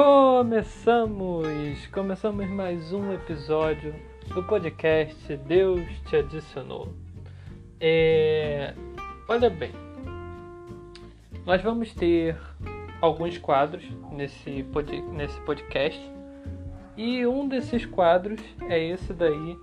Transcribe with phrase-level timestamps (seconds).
[0.00, 1.88] Começamos!
[1.88, 3.92] Começamos mais um episódio
[4.32, 6.94] do podcast Deus te adicionou.
[7.80, 8.74] É...
[9.26, 9.72] Olha bem,
[11.44, 12.36] nós vamos ter
[13.00, 13.82] alguns quadros
[14.12, 15.02] nesse, pod...
[15.02, 16.00] nesse podcast
[16.96, 19.58] e um desses quadros é esse daí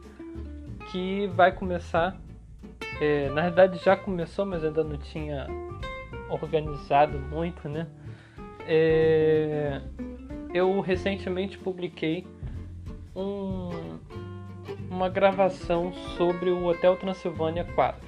[0.92, 2.20] que vai começar.
[3.00, 3.30] É...
[3.30, 5.48] Na verdade já começou, mas ainda não tinha
[6.30, 7.88] organizado muito, né?
[8.68, 9.82] É
[10.54, 12.26] eu recentemente publiquei
[13.16, 13.70] um,
[14.90, 18.06] uma gravação sobre o Hotel Transilvânia 4.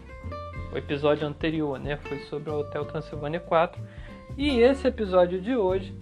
[0.73, 3.81] O episódio anterior, né, foi sobre o Hotel Transilvânia 4.
[4.37, 5.95] E esse episódio de hoje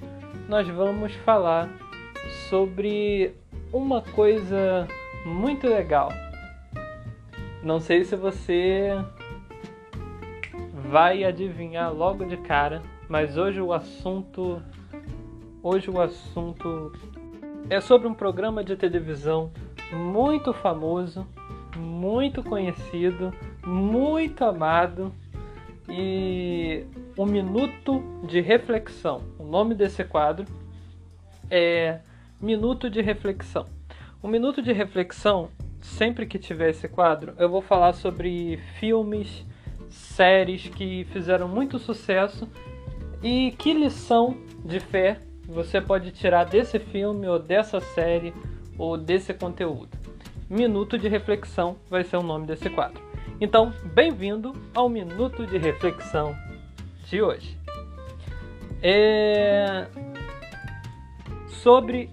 [0.49, 1.69] nós vamos falar
[2.49, 3.33] sobre
[3.71, 4.87] uma coisa
[5.25, 6.09] muito legal.
[7.63, 8.91] Não sei se você
[10.89, 14.61] vai adivinhar logo de cara, mas hoje o assunto
[15.67, 16.93] Hoje o assunto
[17.71, 19.51] é sobre um programa de televisão
[19.91, 21.27] muito famoso,
[21.75, 23.33] muito conhecido,
[23.65, 25.11] muito amado
[25.89, 26.85] e
[27.17, 29.23] um minuto de reflexão.
[29.39, 30.45] O nome desse quadro
[31.49, 31.99] é
[32.39, 33.65] Minuto de Reflexão.
[34.21, 35.49] O minuto de reflexão,
[35.81, 39.43] sempre que tiver esse quadro, eu vou falar sobre filmes,
[39.89, 42.47] séries que fizeram muito sucesso
[43.23, 48.33] e que lição de fé você pode tirar desse filme ou dessa série
[48.77, 49.89] ou desse conteúdo.
[50.49, 53.01] Minuto de Reflexão vai ser o nome desse quadro.
[53.39, 56.35] Então, bem-vindo ao Minuto de Reflexão
[57.05, 57.57] de hoje.
[58.81, 59.87] É...
[61.47, 62.09] Sobre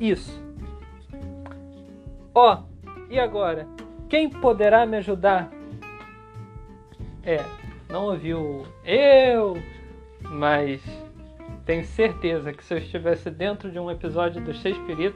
[0.00, 0.42] isso.
[2.34, 3.66] Ó, oh, e agora?
[4.08, 5.50] Quem poderá me ajudar?
[7.22, 7.44] É,
[7.88, 9.60] não ouviu eu,
[10.22, 10.80] mas
[11.68, 15.12] tenho certeza que se eu estivesse dentro de um episódio do Shakespeare,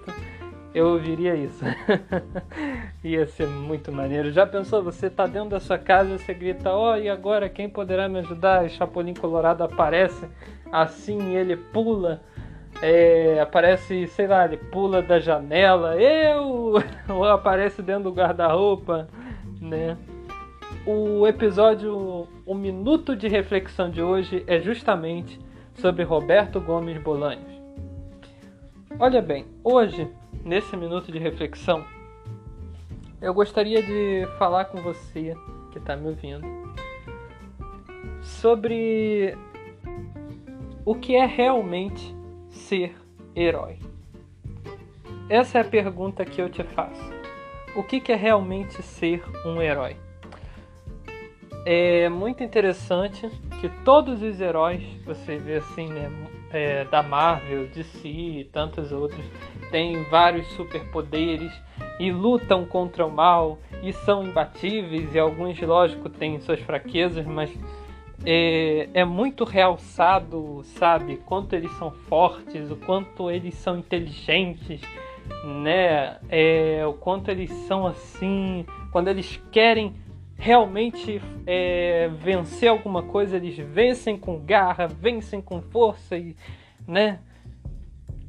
[0.75, 1.65] eu ouviria isso.
[3.03, 4.31] Ia ser muito maneiro.
[4.31, 7.49] Já pensou, você tá dentro da sua casa e você grita, ó, oh, e agora
[7.49, 8.67] quem poderá me ajudar?
[8.67, 10.29] E Chapolin Colorado aparece,
[10.71, 12.21] assim ele pula,
[12.83, 16.75] é, aparece, sei lá, ele pula da janela, eu!
[17.09, 19.09] Ou aparece dentro do guarda-roupa,
[19.59, 19.97] né?
[20.85, 25.41] O episódio, o minuto de reflexão de hoje é justamente
[25.75, 27.51] sobre Roberto Gomes Bolanhos.
[28.99, 30.09] Olha bem, hoje,
[30.45, 31.85] nesse minuto de reflexão,
[33.21, 35.35] eu gostaria de falar com você
[35.71, 36.47] que está me ouvindo
[38.21, 39.37] sobre
[40.85, 42.15] o que é realmente
[42.51, 42.95] ser
[43.35, 43.79] herói.
[45.29, 47.11] Essa é a pergunta que eu te faço.
[47.75, 49.97] O que é realmente ser um herói?
[51.65, 53.31] É muito interessante
[53.63, 56.11] que todos os heróis, você vê assim, né,
[56.51, 59.25] é, da Marvel, DC e tantos outros,
[59.71, 61.53] têm vários superpoderes
[62.01, 67.57] e lutam contra o mal e são imbatíveis e alguns, lógico, têm suas fraquezas, mas
[68.27, 74.81] é, é muito realçado, sabe, quanto eles são fortes, o quanto eles são inteligentes,
[75.63, 80.02] né, é, o quanto eles são assim, quando eles querem
[80.43, 86.35] realmente é, vencer alguma coisa, eles vencem com garra, vencem com força, e,
[86.85, 87.21] né?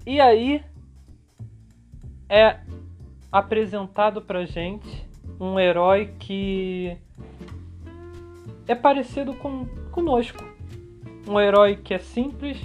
[0.06, 0.64] E aí
[2.30, 2.60] é
[3.32, 5.10] apresentado pra gente
[5.40, 6.96] um herói que
[8.68, 10.44] é parecido com conosco.
[11.28, 12.60] Um herói que é simples,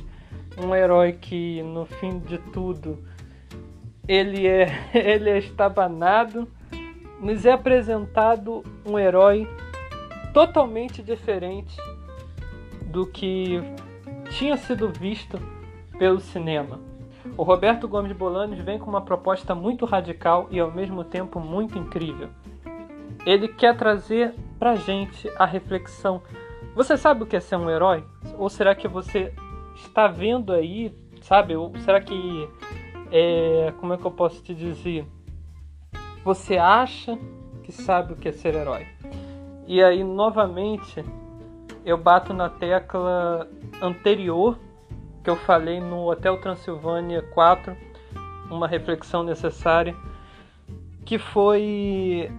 [0.62, 3.02] um herói que no fim de tudo
[4.06, 6.46] ele é ele é estabanado,
[7.20, 9.48] nos é apresentado um herói
[10.32, 11.76] totalmente diferente
[12.86, 13.60] do que
[14.30, 15.38] tinha sido visto
[15.98, 16.80] pelo cinema.
[17.36, 21.78] O Roberto Gomes Bolanos vem com uma proposta muito radical e ao mesmo tempo muito
[21.78, 22.28] incrível.
[23.26, 26.22] Ele quer trazer pra gente a reflexão.
[26.74, 28.04] Você sabe o que é ser um herói?
[28.36, 29.32] Ou será que você
[29.74, 31.56] está vendo aí, sabe?
[31.56, 32.48] Ou será que
[33.10, 35.04] é, como é que eu posso te dizer?
[36.28, 37.18] Você acha
[37.62, 38.86] que sabe o que é ser herói.
[39.66, 41.02] E aí, novamente,
[41.86, 43.48] eu bato na tecla
[43.80, 44.58] anterior
[45.24, 47.74] que eu falei no Hotel Transilvânia 4,
[48.50, 49.96] uma reflexão necessária,
[51.06, 52.30] que foi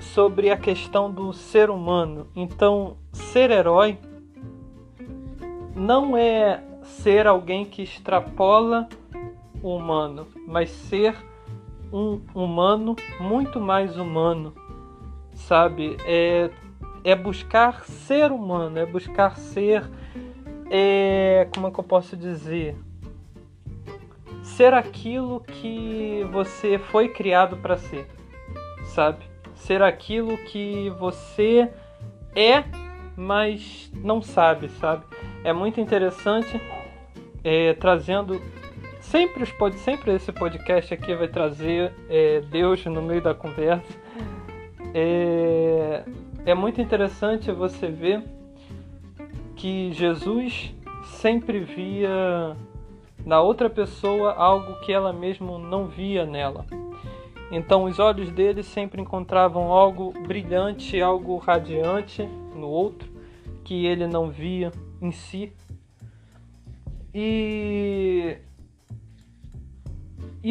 [0.00, 2.28] sobre a questão do ser humano.
[2.34, 3.98] Então, ser herói
[5.74, 8.88] não é ser alguém que extrapola
[9.62, 11.14] o humano, mas ser
[11.92, 14.54] um humano muito mais humano,
[15.34, 15.96] sabe?
[16.04, 16.50] É,
[17.04, 19.84] é buscar ser humano, é buscar ser.
[20.68, 22.76] É, como é que eu posso dizer?
[24.46, 28.08] ser aquilo que você foi criado para ser,
[28.84, 29.18] sabe?
[29.54, 31.70] Ser aquilo que você
[32.34, 32.64] é,
[33.16, 35.04] mas não sabe, sabe?
[35.44, 36.60] É muito interessante
[37.44, 38.40] é, trazendo
[39.16, 39.46] sempre
[39.78, 43.98] sempre esse podcast aqui vai trazer é, Deus no meio da conversa.
[44.92, 46.04] É,
[46.44, 48.22] é muito interessante você ver
[49.54, 50.74] que Jesus
[51.04, 52.54] sempre via
[53.24, 56.66] na outra pessoa algo que ela mesma não via nela.
[57.50, 62.22] Então os olhos dele sempre encontravam algo brilhante, algo radiante
[62.54, 63.08] no outro
[63.64, 64.70] que ele não via
[65.00, 65.54] em si.
[67.14, 68.36] E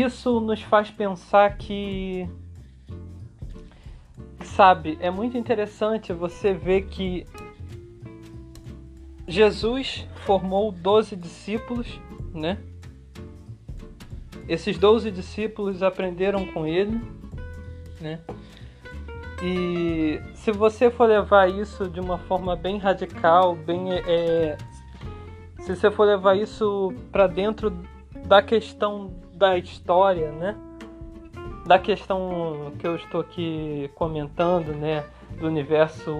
[0.01, 2.27] isso nos faz pensar que
[4.43, 7.25] sabe, é muito interessante você ver que
[9.27, 11.99] Jesus formou 12 discípulos,
[12.33, 12.57] né?
[14.47, 17.01] Esses 12 discípulos aprenderam com ele,
[17.99, 18.19] né?
[19.41, 24.57] E se você for levar isso de uma forma bem radical, bem é,
[25.59, 27.71] se você for levar isso para dentro
[28.27, 30.57] da questão da história, né?
[31.65, 35.03] Da questão que eu estou aqui comentando, né?
[35.39, 36.15] Do universo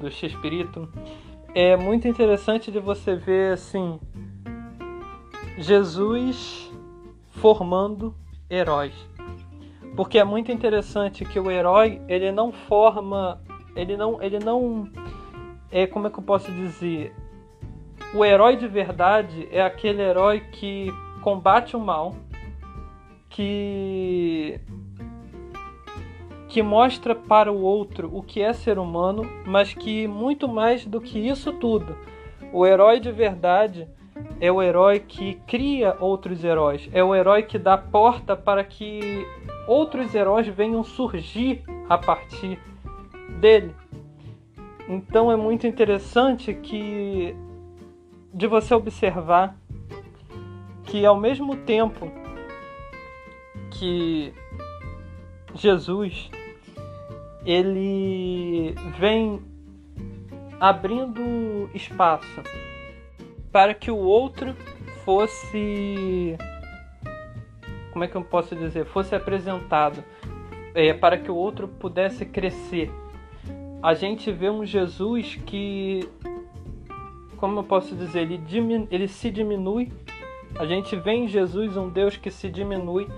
[0.00, 0.88] do X-Espírito,
[1.54, 4.00] é muito interessante de você ver assim
[5.58, 6.72] Jesus
[7.30, 8.14] formando
[8.50, 8.94] heróis.
[9.94, 13.40] Porque é muito interessante que o herói, ele não forma,
[13.76, 14.90] ele não, ele não
[15.70, 17.14] é como é que eu posso dizer?
[18.14, 20.90] O herói de verdade é aquele herói que
[21.22, 22.14] combate o mal,
[23.32, 24.60] que
[26.48, 31.00] que mostra para o outro o que é ser humano, mas que muito mais do
[31.00, 31.96] que isso tudo,
[32.52, 33.88] o herói de verdade
[34.38, 39.26] é o herói que cria outros heróis, é o herói que dá porta para que
[39.66, 42.58] outros heróis venham surgir a partir
[43.40, 43.74] dele.
[44.86, 47.34] Então é muito interessante que
[48.34, 49.56] de você observar
[50.84, 52.12] que ao mesmo tempo
[53.82, 54.32] que
[55.56, 56.30] Jesus
[57.44, 59.42] ele vem
[60.60, 62.42] abrindo espaço
[63.50, 64.54] para que o outro
[65.04, 66.38] fosse
[67.92, 70.04] como é que eu posso dizer fosse apresentado
[70.76, 72.88] é, para que o outro pudesse crescer.
[73.82, 76.08] A gente vê um Jesus que
[77.36, 78.40] como eu posso dizer ele,
[78.92, 79.92] ele se diminui.
[80.56, 83.08] A gente vê em Jesus um Deus que se diminui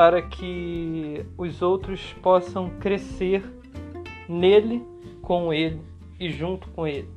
[0.00, 3.44] para que os outros possam crescer
[4.26, 4.82] nele,
[5.20, 5.78] com ele
[6.18, 7.10] e junto com ele.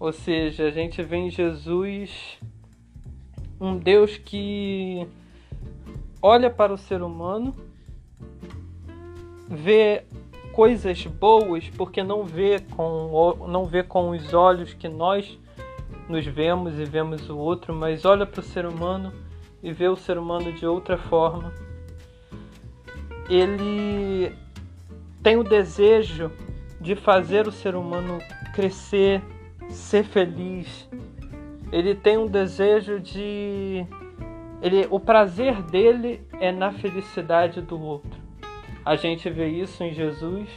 [0.00, 2.36] Ou seja, a gente vê em Jesus
[3.60, 5.06] um Deus que
[6.20, 7.54] olha para o ser humano,
[9.48, 10.02] vê
[10.52, 15.38] coisas boas porque não vê com não vê com os olhos que nós
[16.08, 19.29] nos vemos e vemos o outro, mas olha para o ser humano
[19.62, 21.52] e vê o ser humano de outra forma.
[23.28, 24.34] Ele
[25.22, 26.30] tem o desejo
[26.80, 28.18] de fazer o ser humano
[28.54, 29.22] crescer,
[29.68, 30.88] ser feliz.
[31.70, 33.86] Ele tem um desejo de
[34.62, 38.20] ele, o prazer dele é na felicidade do outro.
[38.84, 40.48] A gente vê isso em Jesus,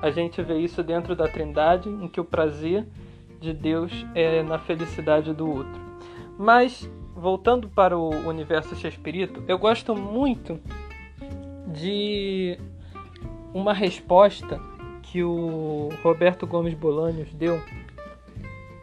[0.00, 2.86] a gente vê isso dentro da Trindade, em que o prazer
[3.40, 5.80] de Deus é na felicidade do outro.
[6.38, 6.88] Mas
[7.20, 10.58] voltando para o universo Chespirito, eu gosto muito
[11.66, 12.58] de
[13.52, 14.58] uma resposta
[15.02, 17.60] que o Roberto Gomes Bolanhos deu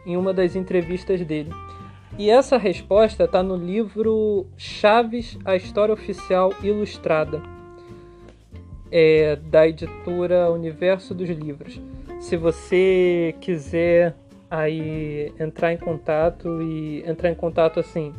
[0.06, 1.50] em uma das entrevistas dele.
[2.16, 7.42] E essa resposta está no livro Chaves, a História Oficial Ilustrada,
[8.90, 11.80] é, da editora Universo dos Livros.
[12.20, 14.14] Se você quiser
[14.50, 18.12] aí entrar em contato e entrar em contato assim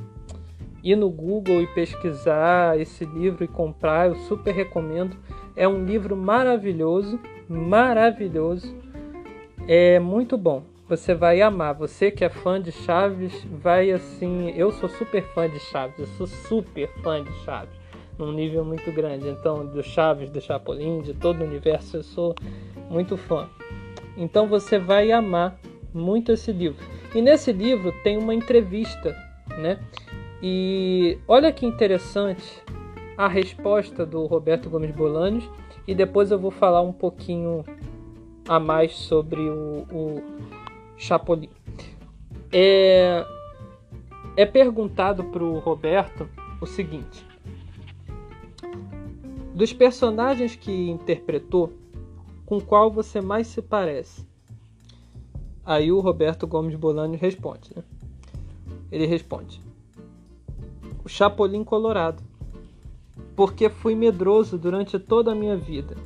[0.84, 5.16] ir no Google e pesquisar esse livro e comprar, eu super recomendo.
[5.56, 8.76] É um livro maravilhoso, maravilhoso.
[9.68, 10.64] É muito bom.
[10.88, 11.76] Você vai amar.
[11.76, 14.52] Você que é fã de Chaves, vai assim.
[14.56, 16.00] Eu sou super fã de Chaves.
[16.00, 17.76] Eu sou super fã de Chaves,
[18.18, 19.30] num nível muito grande.
[19.30, 22.34] Então, do Chaves, do Chapolin, de todo o universo, eu sou
[22.90, 23.48] muito fã.
[24.18, 25.60] Então, você vai amar
[25.94, 26.84] muito esse livro.
[27.14, 29.16] E nesse livro tem uma entrevista,
[29.58, 29.80] né?
[30.42, 32.64] E olha que interessante
[33.18, 35.44] a resposta do Roberto Gomes Bolanes
[35.86, 37.66] e depois eu vou falar um pouquinho
[38.48, 40.24] a mais sobre o, o
[40.98, 41.50] Chapolin.
[42.52, 43.26] É,
[44.38, 46.30] é perguntado pro Roberto
[46.62, 47.26] o seguinte:
[49.54, 51.74] dos personagens que interpretou,
[52.46, 54.26] com qual você mais se parece?
[55.66, 57.84] Aí o Roberto Gomes Bolani responde, né?
[58.92, 59.62] Ele responde:
[61.10, 62.22] Chapolin Colorado.
[63.36, 65.98] Porque fui medroso durante toda a minha vida.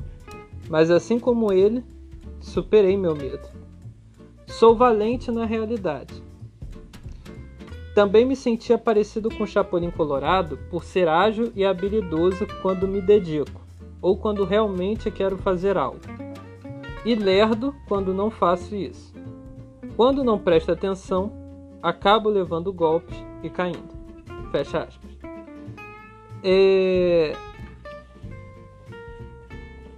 [0.69, 1.83] Mas assim como ele,
[2.39, 3.45] superei meu medo.
[4.47, 6.23] Sou valente na realidade.
[7.93, 13.01] Também me sentia parecido com o Chapolin Colorado por ser ágil e habilidoso quando me
[13.01, 13.61] dedico,
[14.01, 15.99] ou quando realmente quero fazer algo.
[17.03, 19.13] E lerdo quando não faço isso.
[19.97, 21.29] Quando não presto atenção,
[21.83, 24.02] acabo levando golpes e caindo.
[24.53, 25.17] Fecha aspas.
[26.43, 27.35] É...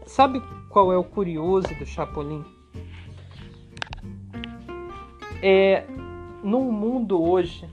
[0.05, 2.41] Sabe qual é o curioso do Chapolin?
[5.43, 5.83] É
[6.41, 7.67] num mundo hoje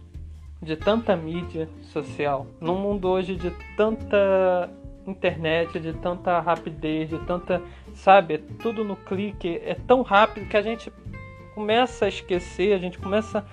[0.60, 4.68] de tanta mídia social, num mundo hoje de tanta
[5.06, 7.62] internet, de tanta rapidez, de tanta,
[7.94, 10.92] sabe, é tudo no clique, é tão rápido que a gente
[11.54, 13.46] começa a esquecer, a gente começa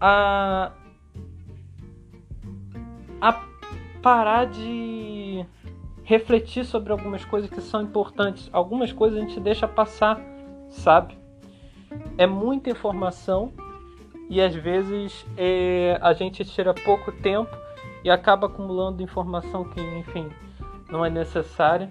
[0.00, 0.72] a
[3.22, 3.40] a
[4.02, 5.46] parar de
[6.02, 8.50] refletir sobre algumas coisas que são importantes.
[8.52, 10.20] Algumas coisas a gente deixa passar,
[10.68, 11.16] sabe?
[12.18, 13.52] É muita informação
[14.28, 17.56] e às vezes é, a gente tira pouco tempo
[18.02, 20.28] e acaba acumulando informação que, enfim,
[20.90, 21.88] não é necessária.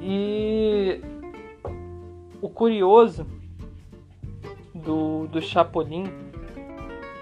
[0.00, 1.02] E
[2.40, 3.26] o curioso
[4.74, 6.04] do, do Chapolin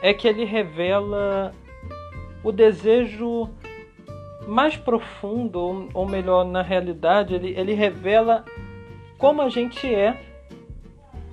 [0.01, 1.53] é que ele revela
[2.43, 3.49] o desejo
[4.47, 8.45] mais profundo, ou, ou melhor, na realidade, ele, ele revela
[9.19, 10.19] como a gente é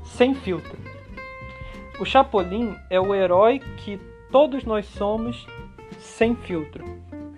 [0.04, 0.78] sem filtro.
[2.00, 4.00] O Chapolin é o herói que
[4.32, 5.48] todos nós somos
[5.98, 6.84] sem filtro.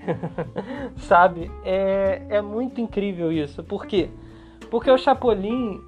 [0.98, 1.52] Sabe?
[1.64, 3.64] É, é muito incrível isso.
[3.64, 4.10] Por quê?
[4.72, 5.80] Porque o Chapolin.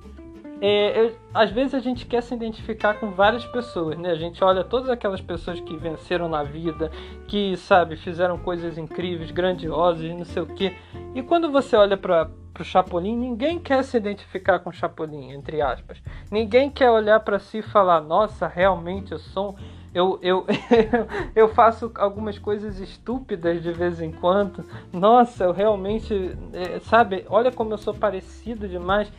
[0.62, 4.12] É, é, às vezes a gente quer se identificar com várias pessoas, né?
[4.12, 6.92] A gente olha todas aquelas pessoas que venceram na vida,
[7.28, 10.76] que, sabe, fizeram coisas incríveis, grandiosas, não sei o quê.
[11.16, 15.62] E quando você olha para pro Chapolin, ninguém quer se identificar com o Chapolin, entre
[15.62, 16.02] aspas.
[16.30, 19.56] Ninguém quer olhar para si e falar: "Nossa, realmente eu sou
[19.94, 20.46] eu, eu,
[21.36, 24.64] eu faço algumas coisas estúpidas de vez em quando.
[24.94, 27.26] Nossa, eu realmente, é, sabe?
[27.28, 29.12] Olha como eu sou parecido demais.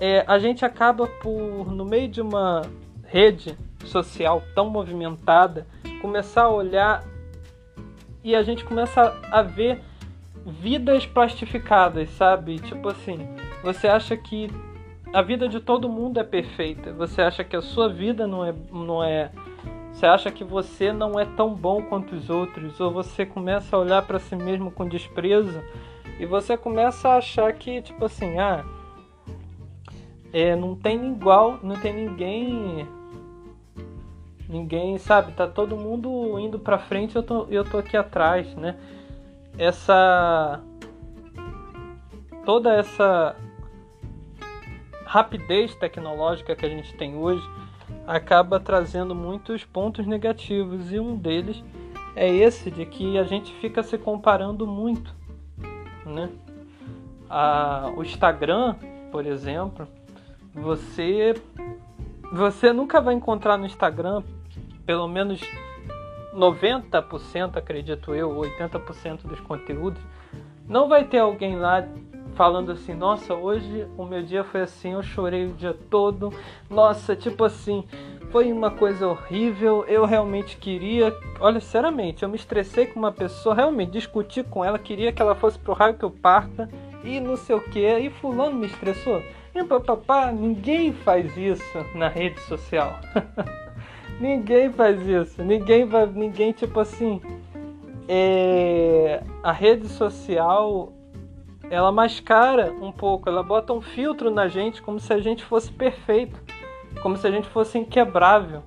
[0.00, 2.62] É, a gente acaba por, no meio de uma
[3.06, 5.66] rede social tão movimentada,
[6.00, 7.04] começar a olhar
[8.24, 9.80] e a gente começa a ver
[10.46, 12.58] vidas plastificadas, sabe?
[12.58, 13.28] Tipo assim,
[13.62, 14.50] você acha que
[15.12, 16.92] a vida de todo mundo é perfeita.
[16.92, 19.30] Você acha que a sua vida não é não é
[19.92, 23.78] você acha que você não é tão bom quanto os outros ou você começa a
[23.78, 25.60] olhar para si mesmo com desprezo
[26.18, 28.64] e você começa a achar que tipo assim, ah,
[30.32, 32.86] é, não tem igual, não tem ninguém
[34.48, 35.32] ninguém, sabe?
[35.32, 38.76] Tá todo mundo indo para frente, eu tô eu tô aqui atrás, né?
[39.60, 40.60] essa
[42.44, 43.36] toda essa
[45.04, 47.46] rapidez tecnológica que a gente tem hoje
[48.06, 51.62] acaba trazendo muitos pontos negativos e um deles
[52.16, 55.14] é esse de que a gente fica se comparando muito,
[56.04, 56.28] né?
[57.28, 58.74] A, o Instagram,
[59.12, 59.86] por exemplo,
[60.54, 61.34] você
[62.32, 64.22] você nunca vai encontrar no Instagram,
[64.86, 65.40] pelo menos
[66.32, 70.00] 90%, acredito eu, 80% dos conteúdos,
[70.68, 71.84] não vai ter alguém lá
[72.34, 76.32] falando assim: "Nossa, hoje o meu dia foi assim, eu chorei o dia todo".
[76.68, 77.84] Nossa, tipo assim,
[78.30, 79.84] foi uma coisa horrível.
[79.88, 84.78] Eu realmente queria, olha, sinceramente, eu me estressei com uma pessoa, realmente discuti com ela,
[84.78, 86.68] queria que ela fosse pro raio que eu parta
[87.02, 89.22] e não sei o que, e fulano me estressou.
[89.54, 92.98] E papapá, ninguém faz isso na rede social.
[94.20, 95.42] Ninguém faz isso.
[95.42, 96.04] Ninguém vai.
[96.06, 97.22] Ninguém, tipo assim.
[98.06, 100.92] É, a rede social
[101.70, 105.70] ela mascara um pouco, ela bota um filtro na gente como se a gente fosse
[105.70, 106.38] perfeito,
[107.00, 108.62] como se a gente fosse inquebrável.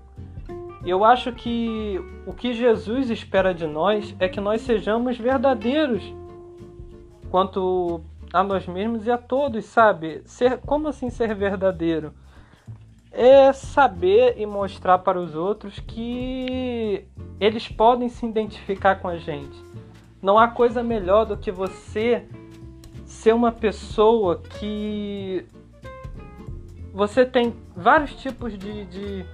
[0.85, 6.01] E eu acho que o que Jesus espera de nós é que nós sejamos verdadeiros
[7.29, 8.01] quanto
[8.33, 10.23] a nós mesmos e a todos, sabe?
[10.25, 12.13] Ser, como assim ser verdadeiro?
[13.13, 17.05] é saber e mostrar para os outros que
[17.39, 19.55] eles podem se identificar com a gente.
[20.19, 22.25] Não há coisa melhor do que você
[23.05, 25.45] ser uma pessoa que
[26.91, 29.25] você tem vários tipos de, de,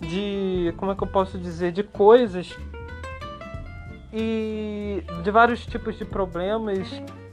[0.00, 2.56] de como é que eu posso dizer, de coisas
[4.12, 6.88] e de vários tipos de problemas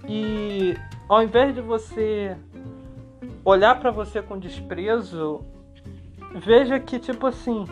[0.08, 0.76] e
[1.10, 2.38] ao invés de você
[3.44, 5.42] olhar para você com desprezo,
[6.36, 7.66] veja que tipo assim,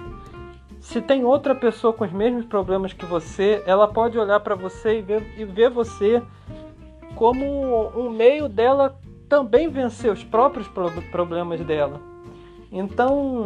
[0.80, 5.00] se tem outra pessoa com os mesmos problemas que você, ela pode olhar para você
[5.00, 6.22] e ver, e ver você
[7.16, 10.68] como um meio dela também vencer os próprios
[11.12, 12.00] problemas dela.
[12.72, 13.46] Então,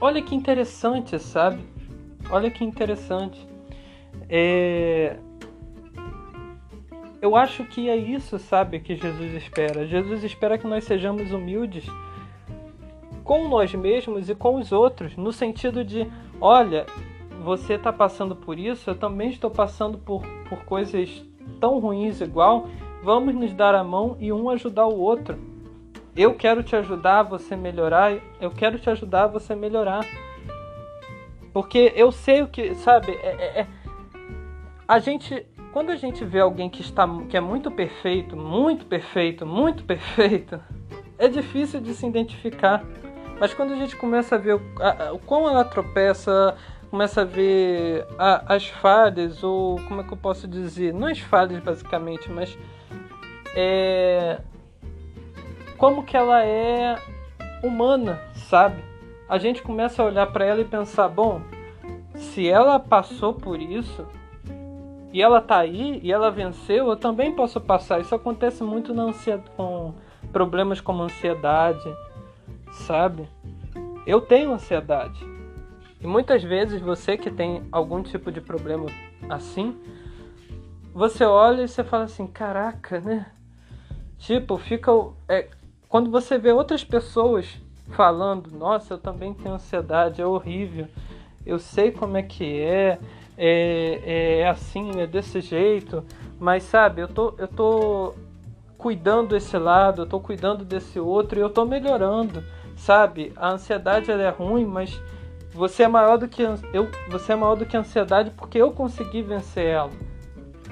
[0.00, 1.60] olha que interessante, sabe?
[2.30, 3.46] Olha que interessante.
[4.28, 5.16] É...
[7.22, 9.86] Eu acho que é isso, sabe, que Jesus espera.
[9.86, 11.86] Jesus espera que nós sejamos humildes
[13.22, 16.10] com nós mesmos e com os outros, no sentido de,
[16.40, 16.84] olha,
[17.44, 21.24] você está passando por isso, eu também estou passando por, por coisas
[21.60, 22.66] tão ruins igual,
[23.04, 25.38] vamos nos dar a mão e um ajudar o outro.
[26.16, 30.04] Eu quero te ajudar você melhorar, eu quero te ajudar você melhorar.
[31.52, 33.66] Porque eu sei o que, sabe, é, é, é
[34.88, 39.46] a gente quando a gente vê alguém que está que é muito perfeito, muito perfeito,
[39.46, 40.60] muito perfeito,
[41.18, 42.84] é difícil de se identificar.
[43.40, 46.54] Mas quando a gente começa a ver o, a, o quão ela tropeça,
[46.90, 50.92] começa a ver a, as falhas, ou como é que eu posso dizer?
[50.92, 52.56] Não as falhas basicamente, mas
[53.56, 54.40] é,
[55.78, 56.96] como que ela é
[57.64, 58.82] humana, sabe?
[59.28, 61.40] A gente começa a olhar para ela e pensar, bom,
[62.14, 64.06] se ela passou por isso,
[65.12, 68.00] e ela tá aí e ela venceu, eu também posso passar.
[68.00, 69.92] Isso acontece muito na ansiedade, com
[70.32, 71.84] problemas como ansiedade,
[72.72, 73.28] sabe?
[74.06, 75.24] Eu tenho ansiedade.
[76.00, 78.86] E muitas vezes você que tem algum tipo de problema
[79.28, 79.76] assim,
[80.94, 83.26] você olha e você fala assim, caraca, né?
[84.18, 84.90] Tipo, fica.
[85.28, 85.48] É,
[85.88, 90.88] quando você vê outras pessoas falando, nossa, eu também tenho ansiedade, é horrível,
[91.44, 92.98] eu sei como é que é,
[93.36, 96.04] é, é assim, é desse jeito,
[96.38, 98.14] mas sabe, eu tô, eu tô
[98.76, 102.42] cuidando desse lado, eu tô cuidando desse outro e eu tô melhorando,
[102.76, 103.32] sabe?
[103.36, 105.00] A ansiedade ela é ruim, mas
[105.54, 108.72] você é maior do que eu, você é maior do que a ansiedade porque eu
[108.72, 109.90] consegui vencer ela.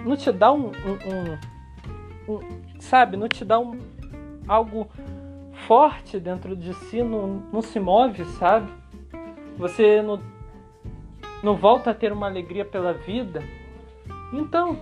[0.05, 2.40] Não te dá um, um, um, um
[2.81, 3.79] sabe, não te dá um
[4.49, 4.88] algo
[5.66, 8.73] forte dentro de si, não, não se move, sabe?
[9.57, 10.18] Você não
[11.42, 13.42] não volta a ter uma alegria pela vida.
[14.33, 14.76] Então,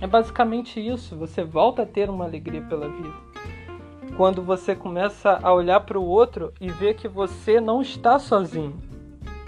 [0.00, 1.16] é basicamente isso.
[1.16, 3.14] Você volta a ter uma alegria pela vida.
[4.16, 8.74] Quando você começa a olhar para o outro e ver que você não está sozinho.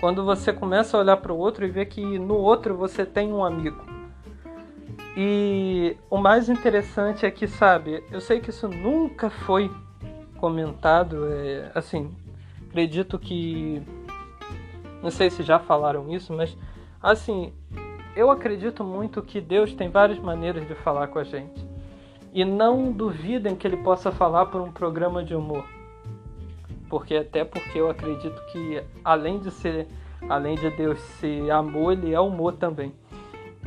[0.01, 3.33] Quando você começa a olhar para o outro e ver que no outro você tem
[3.33, 3.83] um amigo.
[5.17, 9.69] E o mais interessante é que, sabe, eu sei que isso nunca foi
[10.37, 12.15] comentado, é, assim,
[12.69, 13.83] acredito que
[15.03, 16.57] não sei se já falaram isso, mas
[17.03, 17.53] assim,
[18.17, 21.67] eu acredito muito que Deus tem várias maneiras de falar com a gente.
[22.33, 25.65] E não duvidem que ele possa falar por um programa de humor.
[26.89, 29.87] Porque até porque eu acredito que além de ser
[30.29, 32.93] além de Deus ser amor, ele é humor também.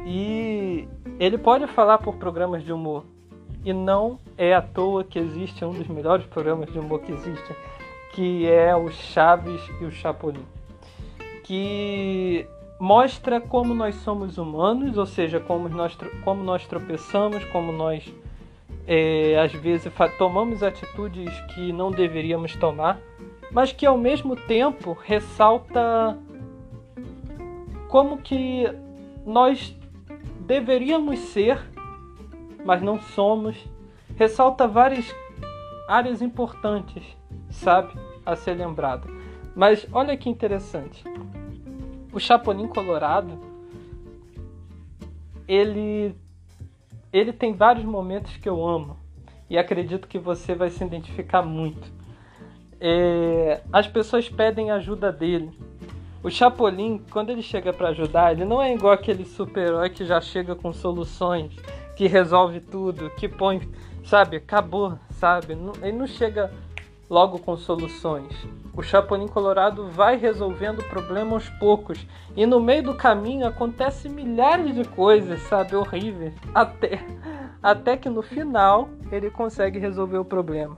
[0.05, 3.05] E ele pode falar por programas de humor.
[3.63, 7.55] E não é à toa que existe um dos melhores programas de humor que existe,
[8.11, 10.45] que é o Chaves e o Chapolin
[11.43, 12.47] que
[12.79, 18.11] mostra como nós somos humanos, ou seja, como nós, como nós tropeçamos, como nós
[18.87, 22.99] é, às vezes tomamos atitudes que não deveríamos tomar,
[23.51, 26.17] mas que ao mesmo tempo ressalta
[27.87, 28.65] como que
[29.25, 29.77] nós
[30.39, 31.59] deveríamos ser,
[32.65, 33.57] mas não somos.
[34.17, 35.13] Ressalta várias
[35.87, 37.03] áreas importantes,
[37.49, 37.93] sabe,
[38.25, 39.20] a ser lembrada.
[39.55, 41.03] Mas olha que interessante
[42.13, 43.39] o Chapolin Colorado,
[45.47, 46.15] ele
[47.11, 48.97] ele tem vários momentos que eu amo
[49.49, 51.91] e acredito que você vai se identificar muito.
[52.79, 55.51] É, as pessoas pedem ajuda dele.
[56.23, 60.21] O Chapolin, quando ele chega para ajudar, ele não é igual aquele super-herói que já
[60.21, 61.53] chega com soluções,
[61.97, 63.61] que resolve tudo, que põe,
[64.05, 65.57] sabe, acabou, sabe?
[65.81, 66.49] Ele não chega
[67.11, 68.33] logo com soluções.
[68.73, 74.07] O Chapolin Colorado vai resolvendo o problema aos poucos e no meio do caminho acontece
[74.07, 77.05] milhares de coisas, sabe, horríveis, até
[77.61, 80.77] até que no final ele consegue resolver o problema.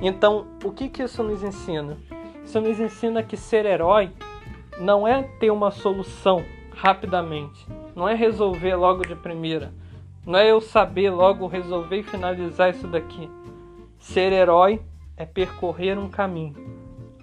[0.00, 1.98] Então, o que que isso nos ensina?
[2.44, 4.12] Isso nos ensina que ser herói
[4.78, 6.44] não é ter uma solução
[6.76, 9.74] rapidamente, não é resolver logo de primeira,
[10.24, 13.28] não é eu saber logo resolver e finalizar isso daqui.
[13.98, 14.80] Ser herói
[15.20, 16.54] é percorrer um caminho,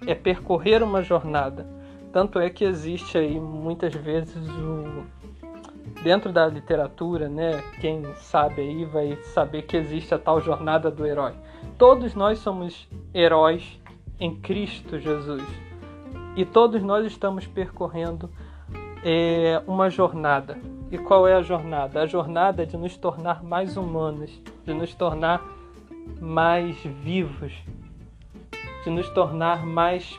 [0.06, 1.66] é percorrer uma jornada.
[2.12, 5.04] Tanto é que existe aí muitas vezes o
[6.04, 7.60] dentro da literatura, né?
[7.80, 11.32] Quem sabe aí vai saber que existe a tal jornada do herói.
[11.76, 13.80] Todos nós somos heróis
[14.20, 15.42] em Cristo Jesus.
[16.36, 18.30] E todos nós estamos percorrendo
[19.04, 20.56] é, uma jornada.
[20.92, 22.00] E qual é a jornada?
[22.00, 25.42] A jornada é de nos tornar mais humanos, de nos tornar
[26.20, 27.52] mais vivos,
[28.84, 30.18] de nos tornar mais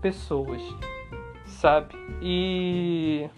[0.00, 0.62] pessoas,
[1.46, 1.94] sabe?
[2.22, 3.28] E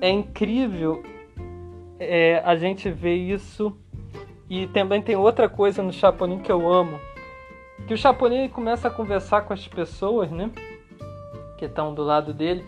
[0.00, 1.02] é incrível
[1.98, 3.76] é, a gente ver isso.
[4.48, 6.98] E também tem outra coisa no Chapolin que eu amo.
[7.86, 10.50] Que o Chapolin começa a conversar com as pessoas, né?
[11.56, 12.64] Que estão do lado dele.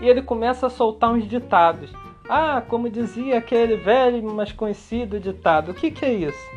[0.00, 1.92] E ele começa a soltar uns ditados.
[2.28, 5.70] Ah, como dizia aquele velho, mas conhecido ditado.
[5.70, 6.50] O que, que é isso?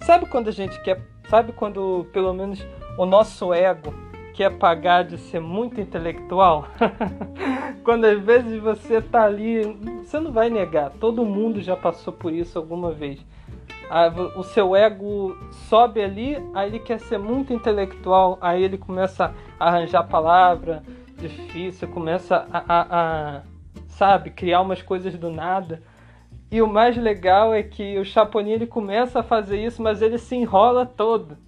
[0.00, 1.00] Sabe quando a gente quer.
[1.28, 2.64] Sabe quando, pelo menos,
[2.98, 3.94] o nosso ego
[4.34, 6.68] quer pagar de ser muito intelectual?
[7.88, 9.62] quando às vezes você tá ali.
[10.04, 13.18] Você não vai negar, todo mundo já passou por isso alguma vez.
[14.36, 15.34] O seu ego
[15.70, 20.82] sobe ali, aí ele quer ser muito intelectual, aí ele começa a arranjar palavra
[21.16, 23.42] difícil, começa a, a, a
[23.86, 25.82] sabe, criar umas coisas do nada.
[26.50, 30.18] E o mais legal é que o Chapolin ele começa a fazer isso, mas ele
[30.18, 31.38] se enrola todo,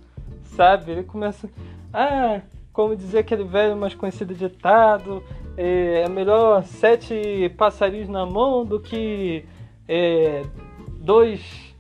[0.50, 0.92] sabe?
[0.92, 1.48] Ele começa,
[1.92, 2.40] ah,
[2.72, 5.22] como dizer aquele velho mais conhecido ditado,
[5.56, 9.44] é, é melhor sete passarinhos na mão do que
[9.88, 10.42] é,
[10.98, 11.74] dois,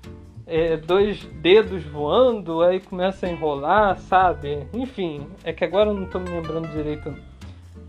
[0.46, 4.66] é, dois dedos voando, aí começa a enrolar, sabe?
[4.72, 7.14] Enfim, é que agora eu não estou me lembrando direito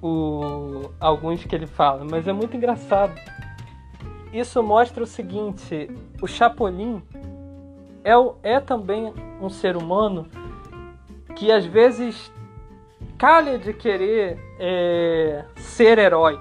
[0.02, 3.13] o, alguns que ele fala, mas é muito engraçado.
[4.34, 5.89] Isso mostra o seguinte:
[6.22, 7.02] o Chapolin
[8.04, 8.13] é,
[8.44, 10.28] é também um ser humano
[11.32, 12.32] que às vezes
[13.17, 16.39] calha de querer é, ser herói.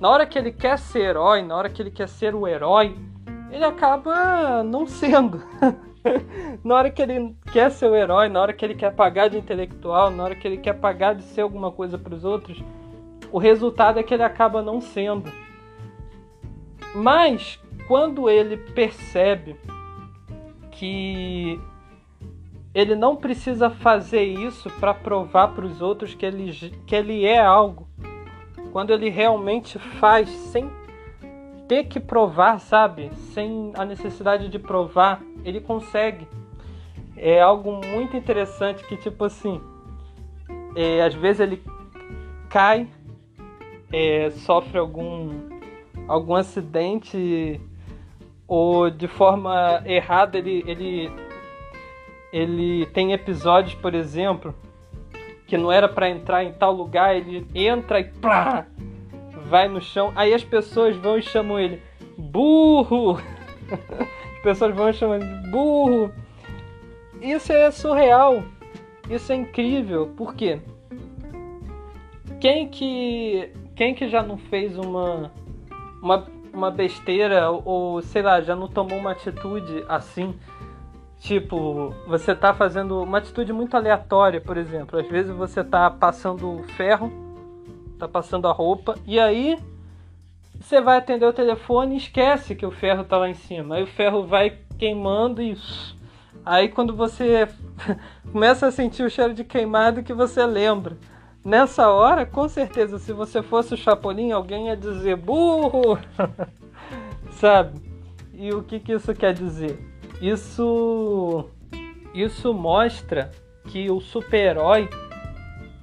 [0.00, 2.96] Na hora que ele quer ser herói, na hora que ele quer ser o herói,
[3.50, 5.42] ele acaba não sendo.
[6.64, 9.38] na hora que ele quer ser o herói, na hora que ele quer pagar de
[9.38, 12.62] intelectual, na hora que ele quer pagar de ser alguma coisa para os outros,
[13.30, 15.30] o resultado é que ele acaba não sendo.
[16.94, 19.56] Mas quando ele percebe
[20.70, 21.60] que
[22.74, 26.52] ele não precisa fazer isso para provar para os outros que ele,
[26.86, 27.88] que ele é algo,
[28.72, 30.70] quando ele realmente faz sem
[31.66, 33.10] ter que provar, sabe?
[33.32, 36.26] Sem a necessidade de provar, ele consegue.
[37.16, 39.60] É algo muito interessante que, tipo assim,
[40.74, 41.62] é, às vezes ele
[42.48, 42.88] cai
[43.92, 45.30] é, sofre algum,
[46.06, 47.60] algum acidente
[48.46, 51.10] ou de forma errada ele, ele,
[52.32, 54.54] ele tem episódios, por exemplo,
[55.46, 58.66] que não era para entrar em tal lugar, ele entra e plá,
[59.46, 61.82] vai no chão, aí as pessoas vão e chamam ele
[62.16, 63.18] burro.
[64.36, 66.10] As pessoas vão e chamam ele burro.
[67.20, 68.42] Isso é surreal.
[69.08, 70.14] Isso é incrível.
[70.16, 70.60] Por quê?
[72.40, 75.32] Quem que quem que já não fez uma,
[76.02, 80.34] uma, uma besteira ou, sei lá, já não tomou uma atitude assim?
[81.20, 84.98] Tipo, você tá fazendo uma atitude muito aleatória, por exemplo.
[84.98, 87.12] Às vezes você tá passando ferro,
[87.98, 89.58] tá passando a roupa, e aí
[90.58, 93.76] você vai atender o telefone e esquece que o ferro tá lá em cima.
[93.76, 95.56] Aí o ferro vai queimando e.
[96.44, 97.46] Aí quando você
[98.32, 100.96] começa a sentir o cheiro de queimado que você lembra.
[101.44, 105.98] Nessa hora, com certeza, se você fosse o Chapolin, alguém ia dizer burro,
[107.32, 107.80] sabe?
[108.32, 109.89] E o que, que isso quer dizer?
[110.20, 111.48] Isso,
[112.14, 113.30] isso mostra
[113.68, 114.88] que o super-herói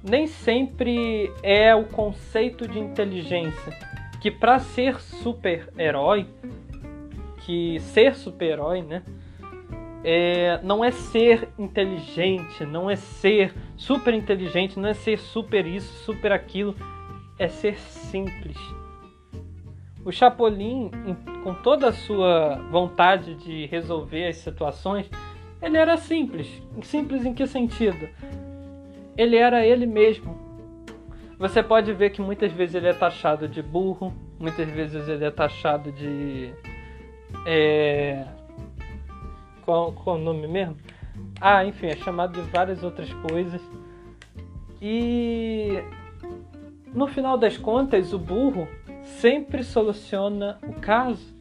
[0.02, 3.72] nem sempre é o conceito de inteligência.
[4.20, 6.26] Que para ser super-herói,
[7.44, 9.02] que ser super-herói, né?
[10.04, 16.04] é, não é ser inteligente, não é ser super inteligente, não é ser super isso,
[16.04, 16.74] super aquilo,
[17.38, 18.56] é ser simples.
[20.08, 20.90] O Chapolin,
[21.44, 25.06] com toda a sua vontade de resolver as situações,
[25.60, 26.62] ele era simples.
[26.80, 28.08] Simples em que sentido?
[29.18, 30.34] Ele era ele mesmo.
[31.38, 35.30] Você pode ver que muitas vezes ele é taxado de burro, muitas vezes ele é
[35.30, 36.54] taxado de
[37.44, 38.24] é,
[39.60, 40.78] qual, qual o nome mesmo?
[41.38, 43.60] Ah, enfim, é chamado de várias outras coisas.
[44.80, 45.82] E
[46.94, 48.66] no final das contas, o burro
[49.16, 51.34] sempre soluciona o caso,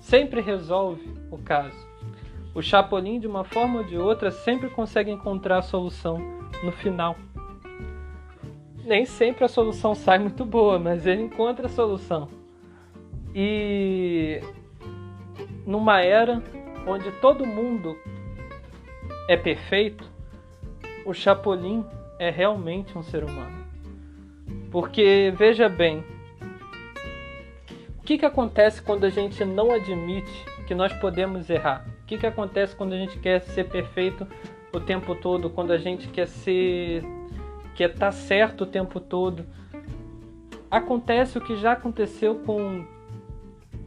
[0.00, 1.86] sempre resolve o caso.
[2.54, 6.18] O Chapolin, de uma forma ou de outra, sempre consegue encontrar a solução
[6.62, 7.16] no final.
[8.84, 12.28] nem sempre a solução sai muito boa, mas ele encontra a solução.
[13.34, 14.40] E
[15.64, 16.42] numa era
[16.86, 17.96] onde todo mundo
[19.28, 20.04] é perfeito,
[21.06, 21.84] o Chapolin
[22.18, 23.64] é realmente um ser humano.
[24.70, 26.04] Porque veja bem,
[28.02, 31.86] o que, que acontece quando a gente não admite que nós podemos errar?
[32.02, 34.26] O que, que acontece quando a gente quer ser perfeito
[34.72, 37.04] o tempo todo, quando a gente quer ser
[37.76, 39.46] quer estar tá certo o tempo todo?
[40.68, 42.84] Acontece o que já aconteceu com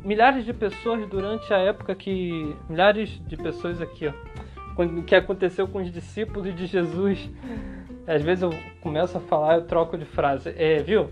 [0.02, 4.14] milhares de pessoas durante a época que milhares de pessoas aqui, ó,
[5.06, 7.30] que aconteceu com os discípulos de Jesus.
[8.08, 10.54] Às vezes eu começo a falar, eu troco de frase.
[10.56, 11.10] É, viu?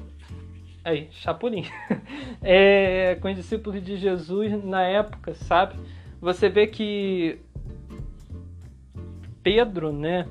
[0.83, 1.65] Aí, Chapolin.
[2.45, 5.79] É, com os discípulos de Jesus na época, sabe?
[6.19, 7.39] Você vê que
[9.41, 10.27] Pedro, né?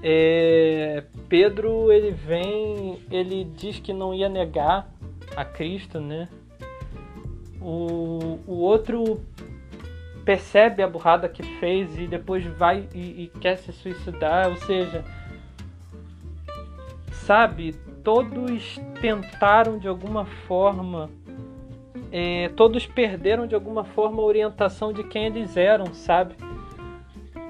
[0.00, 4.88] É, Pedro ele vem, ele diz que não ia negar
[5.36, 6.28] a Cristo, né?
[7.60, 9.20] O, o outro
[10.24, 15.04] percebe a burrada que fez e depois vai e, e quer se suicidar, ou seja,
[17.10, 21.10] sabe, todos tentaram de alguma forma,
[22.10, 26.34] é, todos perderam de alguma forma a orientação de quem eles eram, sabe?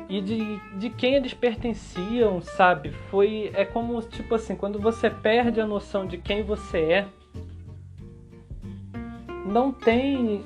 [0.09, 2.93] E de, de quem eles pertenciam, sabe?
[3.11, 7.09] Foi é como tipo assim, quando você perde a noção de quem você é,
[9.45, 10.45] não tem.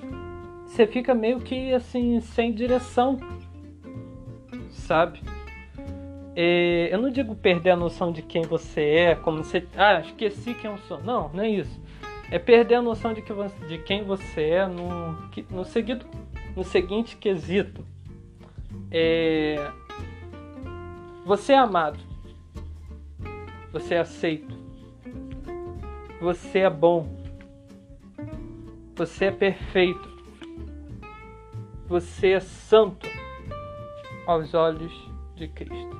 [0.66, 3.18] Você fica meio que assim, sem direção,
[4.70, 5.20] sabe?
[6.38, 9.66] É, eu não digo perder a noção de quem você é, como você.
[9.74, 11.02] Ah, esqueci quem eu sou.
[11.02, 11.80] Não, não é isso.
[12.30, 15.12] É perder a noção de, que você, de quem você é no,
[15.50, 16.04] no, seguido,
[16.54, 17.82] no seguinte quesito.
[18.90, 19.70] É,
[21.24, 21.98] você é amado.
[23.72, 24.54] Você é aceito.
[26.20, 27.08] Você é bom.
[28.94, 30.16] Você é perfeito.
[31.88, 33.08] Você é santo
[34.26, 34.92] aos olhos
[35.34, 35.95] de Cristo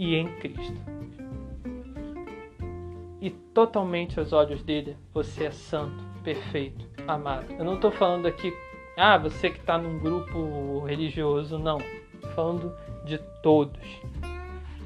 [0.00, 0.80] e em Cristo.
[3.20, 7.52] E totalmente aos olhos dele, você é santo, perfeito, amado.
[7.52, 8.50] Eu não estou falando aqui,
[8.96, 11.78] ah, você que está num grupo religioso, não.
[12.14, 13.78] Estou falando de todos.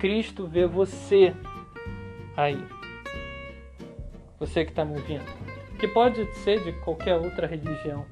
[0.00, 1.32] Cristo vê você
[2.36, 2.62] aí.
[4.40, 5.44] Você que está me ouvindo
[5.78, 8.06] que pode ser de qualquer outra religião.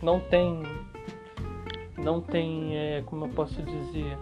[0.00, 0.62] Não tem,
[1.96, 4.16] não tem, é, como eu posso dizer,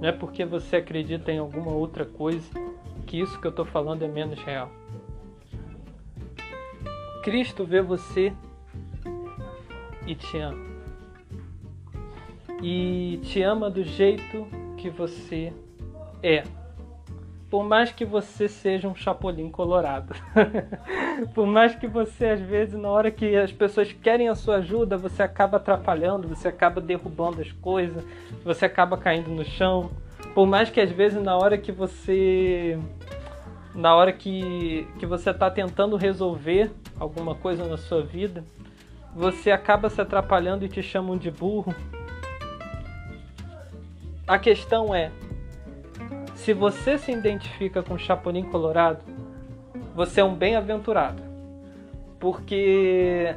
[0.00, 2.48] não é porque você acredita em alguma outra coisa
[3.06, 4.70] que isso que eu estou falando é menos real.
[7.22, 8.32] Cristo vê você
[10.06, 10.74] e te ama.
[12.62, 15.52] E te ama do jeito que você
[16.22, 16.44] é
[17.54, 20.12] por mais que você seja um chapolim colorado.
[21.32, 24.96] por mais que você, às vezes, na hora que as pessoas querem a sua ajuda,
[24.96, 28.04] você acaba atrapalhando, você acaba derrubando as coisas,
[28.44, 29.92] você acaba caindo no chão.
[30.34, 32.76] Por mais que, às vezes, na hora que você.
[33.72, 38.42] Na hora que, que você está tentando resolver alguma coisa na sua vida,
[39.14, 41.72] você acaba se atrapalhando e te chamam de burro.
[44.26, 45.12] A questão é,
[46.44, 49.02] se você se identifica com o Chapolin Colorado,
[49.94, 51.22] você é um bem-aventurado.
[52.20, 53.34] Porque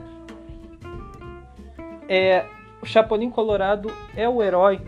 [2.10, 2.46] é,
[2.82, 4.82] o Chapolin Colorado é o herói.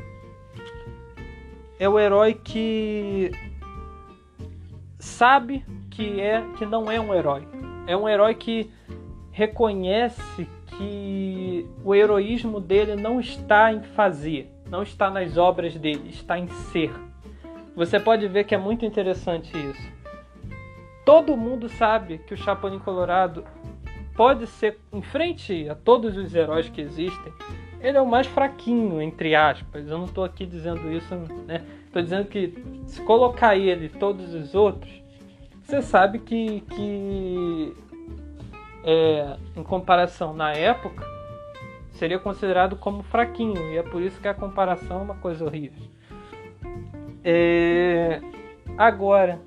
[1.79, 3.31] É o herói que
[4.99, 7.47] sabe que é que não é um herói.
[7.87, 8.69] É um herói que
[9.31, 10.45] reconhece
[10.77, 16.49] que o heroísmo dele não está em fazer, não está nas obras dele, está em
[16.49, 16.91] ser
[17.79, 19.89] você pode ver que é muito interessante isso.
[21.05, 23.45] Todo mundo sabe que o Chapolin Colorado
[24.17, 27.31] pode ser, em frente a todos os heróis que existem,
[27.79, 29.87] ele é o mais fraquinho, entre aspas.
[29.87, 31.15] Eu não estou aqui dizendo isso,
[31.47, 31.65] né?
[31.85, 32.53] Estou dizendo que
[32.85, 35.01] se colocar ele e todos os outros,
[35.63, 37.73] você sabe que, que
[38.83, 41.05] é, em comparação na época,
[41.93, 43.71] seria considerado como fraquinho.
[43.71, 45.87] E é por isso que a comparação é uma coisa horrível.
[47.23, 48.21] É...
[48.77, 49.39] Agora,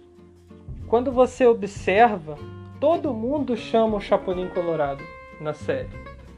[0.89, 2.37] quando você observa,
[2.79, 5.03] todo mundo chama o Chapolin Colorado
[5.41, 5.89] na série.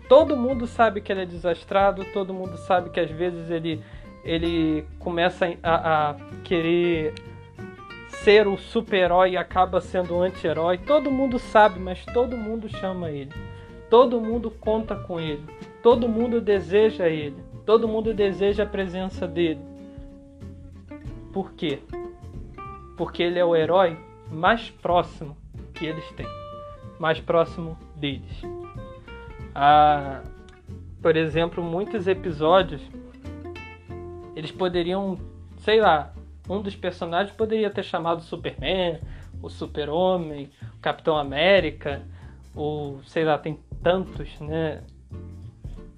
[0.09, 3.83] Todo mundo sabe que ele é desastrado, todo mundo sabe que às vezes ele,
[4.23, 7.15] ele começa a, a querer
[8.23, 10.79] ser o super-herói e acaba sendo o anti-herói.
[10.79, 13.33] Todo mundo sabe, mas todo mundo chama ele.
[13.91, 15.45] Todo mundo conta com ele.
[15.83, 17.37] Todo mundo deseja ele.
[17.67, 19.74] Todo mundo deseja a presença dele.
[21.35, 21.81] Por quê?
[22.97, 23.97] porque ele é o herói
[24.31, 25.37] mais próximo
[25.75, 26.27] que eles têm,
[26.99, 28.43] mais próximo deles.
[29.55, 30.23] Ah,
[31.03, 32.83] por exemplo, muitos episódios
[34.35, 35.19] eles poderiam,
[35.59, 36.13] sei lá,
[36.49, 39.01] um dos personagens poderia ter chamado Superman,
[39.41, 42.03] o Super-Homem, o Capitão América,
[42.55, 44.83] ou sei lá, tem tantos, né?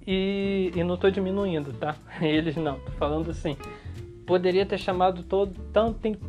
[0.05, 1.95] E, e não estou diminuindo, tá?
[2.21, 3.57] Eles não, tô falando assim.
[4.27, 6.19] Poderia ter chamado todo, tanto, tem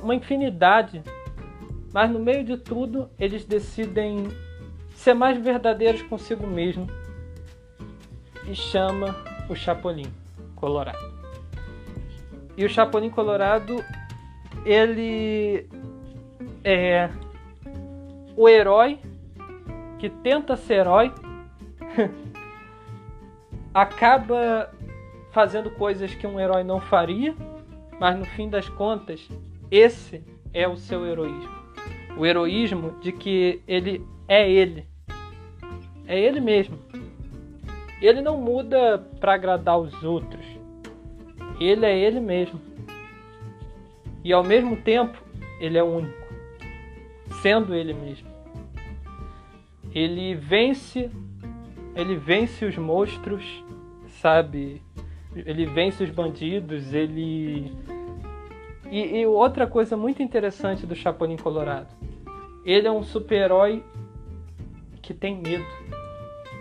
[0.00, 1.02] uma infinidade,
[1.92, 4.26] mas no meio de tudo eles decidem
[4.94, 6.88] ser mais verdadeiros consigo mesmo
[8.48, 9.14] e chama
[9.48, 10.10] o Chapolin
[10.56, 11.12] Colorado.
[12.56, 13.84] E o Chapolin Colorado,
[14.64, 15.68] ele
[16.64, 17.10] é
[18.36, 18.98] o herói
[19.98, 21.12] que tenta ser herói,
[23.72, 24.70] acaba
[25.32, 27.34] fazendo coisas que um herói não faria,
[27.98, 29.28] mas no fim das contas,
[29.70, 31.62] esse é o seu heroísmo.
[32.16, 34.86] O heroísmo de que ele é ele.
[36.06, 36.78] É ele mesmo.
[38.00, 40.44] Ele não muda para agradar os outros.
[41.58, 42.60] Ele é ele mesmo.
[44.24, 45.18] E ao mesmo tempo,
[45.58, 46.26] ele é único,
[47.40, 48.28] sendo ele mesmo.
[49.94, 51.10] Ele vence,
[51.94, 53.64] ele vence os monstros,
[54.20, 54.82] sabe?
[55.34, 57.72] Ele vence os bandidos, ele
[58.92, 61.88] e, e outra coisa muito interessante do Chapolin Colorado,
[62.62, 63.82] ele é um super-herói
[65.00, 65.64] que tem medo.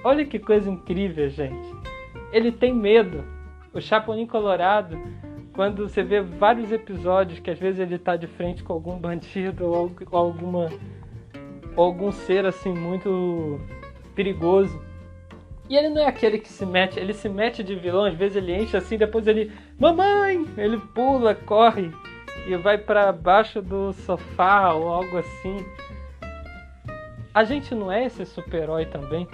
[0.02, 1.70] Olha que coisa incrível, gente.
[2.32, 3.22] Ele tem medo
[3.74, 4.98] o Chapolin Colorado,
[5.54, 9.66] quando você vê vários episódios que às vezes ele tá de frente com algum bandido
[9.66, 10.70] ou alguma
[11.76, 13.60] ou algum ser assim muito
[14.16, 14.82] perigoso.
[15.72, 18.36] E ele não é aquele que se mete, ele se mete de vilão, às vezes
[18.36, 21.90] ele enche assim, depois ele, mamãe, ele pula, corre
[22.46, 25.66] e vai para baixo do sofá ou algo assim.
[27.34, 29.26] A gente não é esse super-herói também?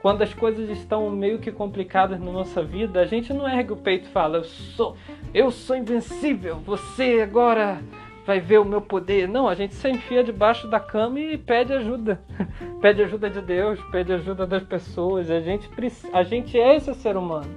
[0.00, 3.76] quando as coisas estão meio que complicadas na nossa vida, a gente não ergue o
[3.76, 4.96] peito e fala: "Eu sou,
[5.32, 6.56] eu sou invencível.
[6.56, 7.80] Você agora
[8.26, 9.28] vai ver o meu poder".
[9.28, 12.20] Não, a gente se enfia debaixo da cama e pede ajuda.
[12.80, 15.30] pede ajuda de Deus, pede ajuda das pessoas.
[15.30, 15.68] A gente
[16.12, 17.50] a gente é esse ser humano.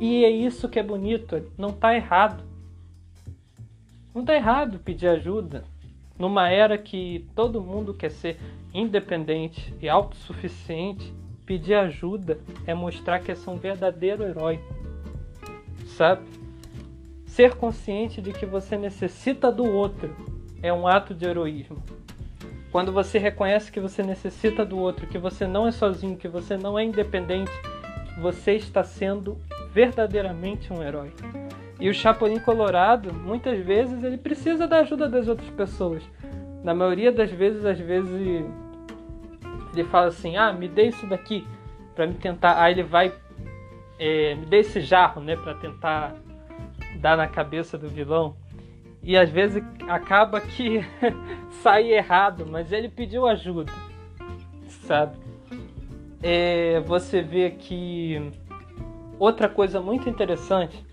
[0.00, 2.42] E é isso que é bonito, não está errado.
[4.14, 5.64] Não está errado pedir ajuda.
[6.18, 8.36] Numa era que todo mundo quer ser
[8.74, 11.12] independente e autossuficiente,
[11.44, 14.60] Pedir ajuda é mostrar que é um verdadeiro herói.
[15.86, 16.22] Sabe?
[17.32, 20.14] Ser consciente de que você necessita do outro
[20.62, 21.82] é um ato de heroísmo.
[22.70, 26.58] Quando você reconhece que você necessita do outro, que você não é sozinho, que você
[26.58, 27.50] não é independente,
[28.20, 29.38] você está sendo
[29.72, 31.10] verdadeiramente um herói.
[31.80, 36.02] E o Chapolin Colorado, muitas vezes, ele precisa da ajuda das outras pessoas.
[36.62, 38.12] Na maioria das vezes, às vezes
[39.74, 41.46] ele fala assim: ah, me dê isso daqui
[41.94, 42.62] para me tentar.
[42.62, 43.10] Aí ele vai,
[43.98, 46.14] é, me dê esse jarro, né, para tentar
[47.02, 48.36] dar na cabeça do vilão.
[49.02, 50.80] E às vezes acaba que
[51.60, 53.72] sai errado, mas ele pediu ajuda,
[54.86, 55.16] sabe?
[56.22, 58.30] É, você vê que
[59.18, 60.86] outra coisa muito interessante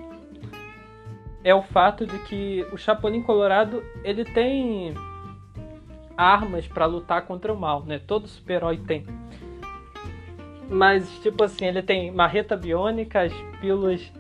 [1.43, 4.95] é o fato de que o Chapolin Colorado ele tem
[6.17, 8.00] armas para lutar contra o mal, né?
[8.00, 9.06] Todo super-herói tem.
[10.67, 14.12] Mas, tipo assim, ele tem marreta biônica, as pílulas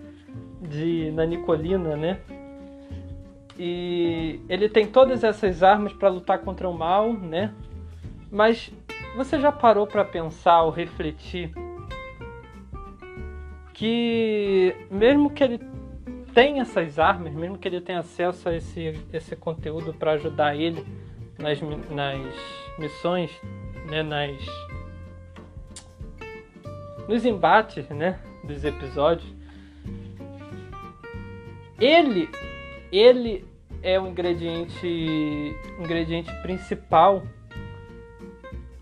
[0.61, 2.19] de nanicolina, né?
[3.57, 7.53] E ele tem todas essas armas para lutar contra o mal, né?
[8.31, 8.71] Mas
[9.15, 11.51] você já parou para pensar ou refletir
[13.73, 15.59] que mesmo que ele
[16.33, 20.85] tenha essas armas, mesmo que ele tenha acesso a esse, esse conteúdo para ajudar ele,
[21.37, 22.19] nas, nas
[22.77, 23.31] missões,
[23.89, 24.37] né, nas
[27.07, 29.38] nos embates, né, dos episódios.
[31.79, 32.29] Ele
[32.91, 33.45] ele
[33.81, 37.23] é o ingrediente ingrediente principal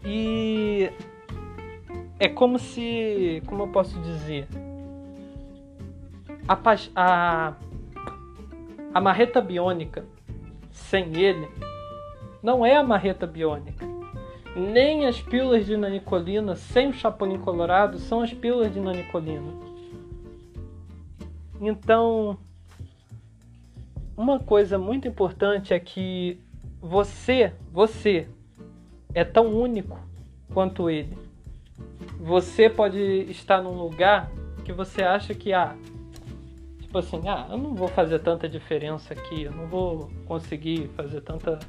[0.03, 0.89] e
[2.19, 4.47] é como se, como eu posso dizer,
[6.47, 6.57] a,
[6.95, 7.53] a,
[8.93, 10.05] a marreta biônica
[10.71, 11.47] sem ele
[12.41, 13.85] não é a marreta biônica.
[14.55, 19.51] Nem as pílulas de nanicolina sem o chapolin colorado são as pílulas de nanicolina.
[21.59, 22.37] Então,
[24.17, 26.39] uma coisa muito importante é que
[26.81, 28.27] você, você
[29.13, 29.99] é tão único
[30.53, 31.17] quanto ele.
[32.19, 32.99] Você pode
[33.29, 34.29] estar num lugar
[34.65, 35.75] que você acha que ah,
[36.87, 41.19] Tipo assim, ah, eu não vou fazer tanta diferença aqui, eu não vou conseguir fazer
[41.19, 41.59] tanta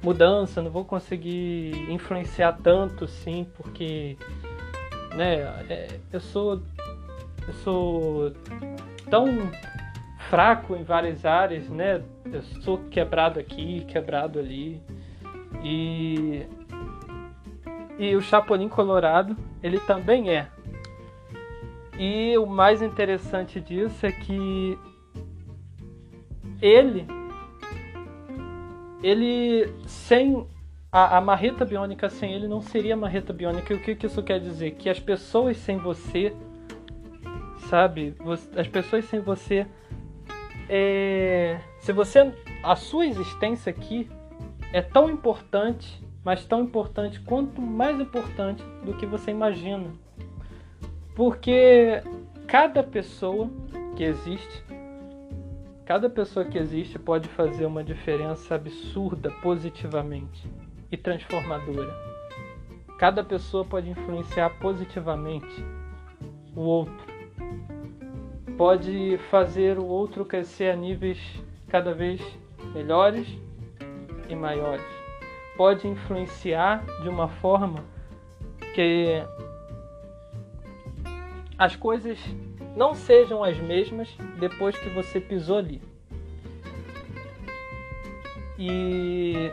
[0.00, 4.16] mudança, não vou conseguir influenciar tanto, sim, porque,
[5.16, 6.62] né, é, eu sou,
[7.48, 8.32] eu sou
[9.10, 9.26] tão
[10.32, 12.02] fraco em várias áreas, né?
[12.32, 14.80] Eu sou quebrado aqui, quebrado ali.
[15.62, 16.46] E
[17.98, 20.48] e o Chapolin Colorado, ele também é.
[21.98, 24.78] E o mais interessante disso é que
[26.62, 27.06] ele
[29.02, 30.46] ele sem
[30.90, 33.70] a, a marreta biônica sem ele não seria marreta biônica.
[33.70, 34.70] E o que, que isso quer dizer?
[34.76, 36.34] Que as pessoas sem você,
[37.68, 38.14] sabe?
[38.56, 39.66] As pessoas sem você,
[40.68, 42.32] é, se você,
[42.62, 44.08] a sua existência aqui
[44.72, 49.90] é tão importante mas tão importante quanto mais importante do que você imagina.
[51.14, 52.02] Porque
[52.46, 53.50] cada pessoa
[53.96, 54.64] que existe,
[55.84, 60.48] cada pessoa que existe pode fazer uma diferença absurda positivamente
[60.90, 61.92] e transformadora.
[62.98, 65.64] Cada pessoa pode influenciar positivamente
[66.54, 67.11] o outro.
[68.56, 71.18] Pode fazer o outro crescer a níveis
[71.68, 72.20] cada vez
[72.74, 73.26] melhores
[74.28, 75.02] e maiores
[75.56, 77.84] pode influenciar de uma forma
[78.74, 79.22] que
[81.58, 82.18] as coisas
[82.76, 84.08] não sejam as mesmas
[84.40, 85.80] depois que você pisou ali.
[88.58, 89.52] E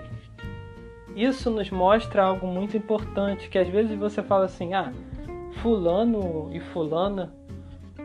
[1.16, 4.94] isso nos mostra algo muito importante, que às vezes você fala assim: "Ah,
[5.62, 7.34] fulano e fulana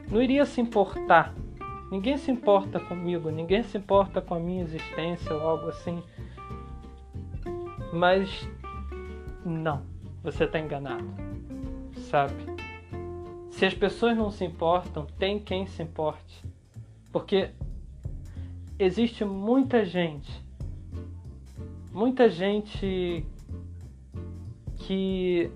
[0.08, 1.34] não iria se importar.
[1.90, 6.02] Ninguém se importa comigo, ninguém se importa com a minha existência ou algo assim".
[7.92, 8.48] Mas
[9.44, 9.82] não,
[10.22, 11.06] você está enganado,
[12.10, 12.34] sabe?
[13.50, 16.42] Se as pessoas não se importam, tem quem se importe.
[17.12, 17.50] Porque
[18.78, 20.32] existe muita gente,
[21.92, 23.24] muita gente
[24.78, 25.50] que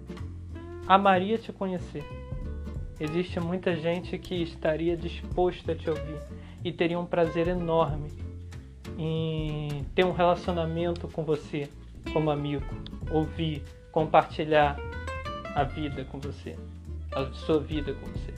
[0.87, 2.18] amaria te conhecer.
[3.01, 6.19] Existe muita gente que estaria disposta a te ouvir
[6.65, 8.11] e teria um prazer enorme
[8.99, 11.69] em ter um relacionamento com você
[12.13, 12.67] como amigo,
[13.11, 14.77] ouvir, compartilhar
[15.55, 16.57] a vida com você,
[17.13, 18.35] a sua vida com você.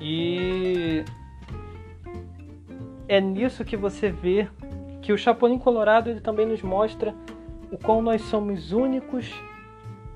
[0.00, 1.04] E
[3.08, 4.48] é nisso que você vê
[5.02, 7.14] que o Chapolin Colorado ele também nos mostra
[7.70, 9.30] o quão nós somos únicos,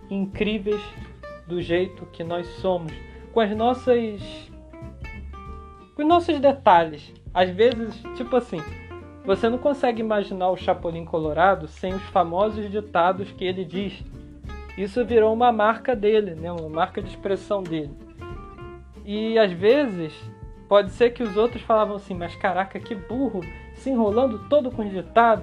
[0.08, 0.80] incríveis
[1.46, 2.92] do jeito que nós somos,
[3.32, 4.50] com as nossas
[5.94, 7.12] com os nossos detalhes.
[7.32, 8.60] Às vezes, tipo assim,
[9.24, 14.02] você não consegue imaginar o Chapolin Colorado sem os famosos ditados que ele diz.
[14.76, 16.50] Isso virou uma marca dele, né?
[16.50, 17.90] uma marca de expressão dele.
[19.04, 20.14] E às vezes
[20.68, 23.40] pode ser que os outros falavam assim, mas caraca, que burro,
[23.74, 25.42] se enrolando todo com ditado.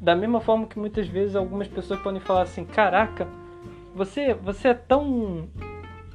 [0.00, 3.28] Da mesma forma que muitas vezes algumas pessoas podem falar assim, caraca,
[3.94, 5.48] você, você é tão.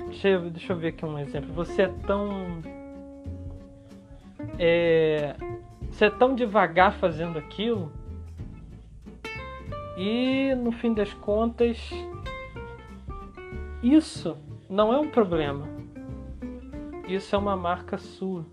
[0.10, 1.54] Deixa eu, deixa eu ver aqui um exemplo.
[1.54, 2.62] Você é tão.
[4.58, 5.36] É,
[5.92, 7.92] você é tão devagar fazendo aquilo
[9.96, 11.78] e no fim das contas
[13.84, 14.38] isso
[14.70, 15.68] não é um problema.
[17.08, 18.46] Isso é uma marca sua.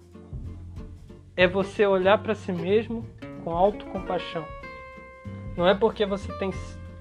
[1.37, 3.07] É você olhar para si mesmo
[3.43, 4.45] com autocompaixão.
[5.57, 6.51] Não é porque você tem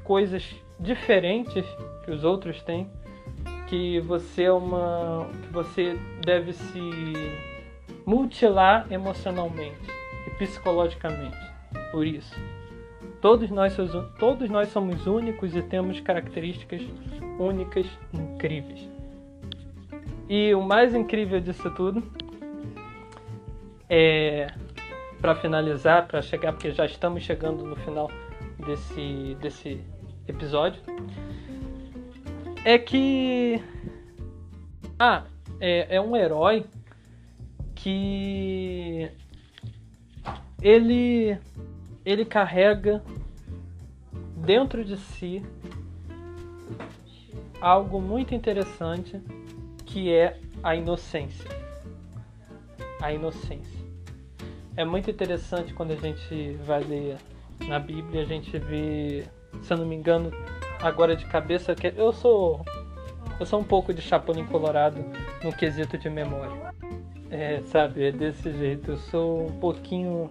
[0.03, 1.65] coisas diferentes
[2.03, 2.89] que os outros têm
[3.67, 6.79] que você é uma que você deve se
[8.05, 9.95] mutilar emocionalmente
[10.37, 11.37] psicologicamente.
[11.91, 12.35] Por isso,
[13.21, 13.75] todos nós,
[14.19, 16.81] todos nós somos únicos e temos características
[17.39, 18.89] únicas, incríveis.
[20.29, 22.03] E o mais incrível disso tudo
[23.89, 24.47] é
[25.21, 28.09] para finalizar, para chegar, porque já estamos chegando no final
[28.65, 29.81] desse, desse
[30.27, 30.81] episódio,
[32.65, 33.61] é que
[34.97, 35.23] ah,
[35.59, 36.65] é, é um herói
[37.75, 39.07] que
[40.59, 41.37] ele
[42.03, 43.03] ele carrega
[44.37, 45.45] dentro de si
[47.61, 49.21] algo muito interessante
[49.85, 51.49] que é a inocência.
[52.99, 53.85] A inocência.
[54.75, 57.17] É muito interessante quando a gente vai ler
[57.67, 59.25] na Bíblia, a gente vê,
[59.61, 60.31] se eu não me engano,
[60.81, 62.63] agora de cabeça que eu sou
[63.39, 65.03] eu sou um pouco de chapolin colorado
[65.43, 66.73] no quesito de memória.
[67.29, 68.91] É, sabe, é desse jeito.
[68.91, 70.29] Eu sou um pouquinho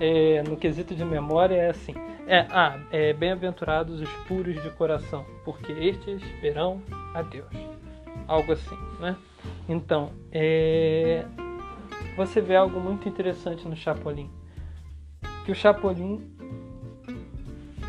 [0.00, 1.94] é, no quesito de memória é assim.
[2.26, 6.82] É, ah, é, bem-aventurados os puros de coração, porque estes verão
[7.14, 7.46] a Deus.
[8.26, 9.16] Algo assim, né?
[9.68, 11.24] Então, é,
[12.16, 14.30] você vê algo muito interessante no Chapolin.
[15.44, 16.35] Que o Chapolin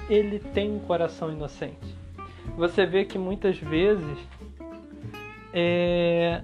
[0.09, 1.95] ele tem um coração inocente.
[2.55, 4.17] Você vê que muitas vezes
[5.53, 6.41] é,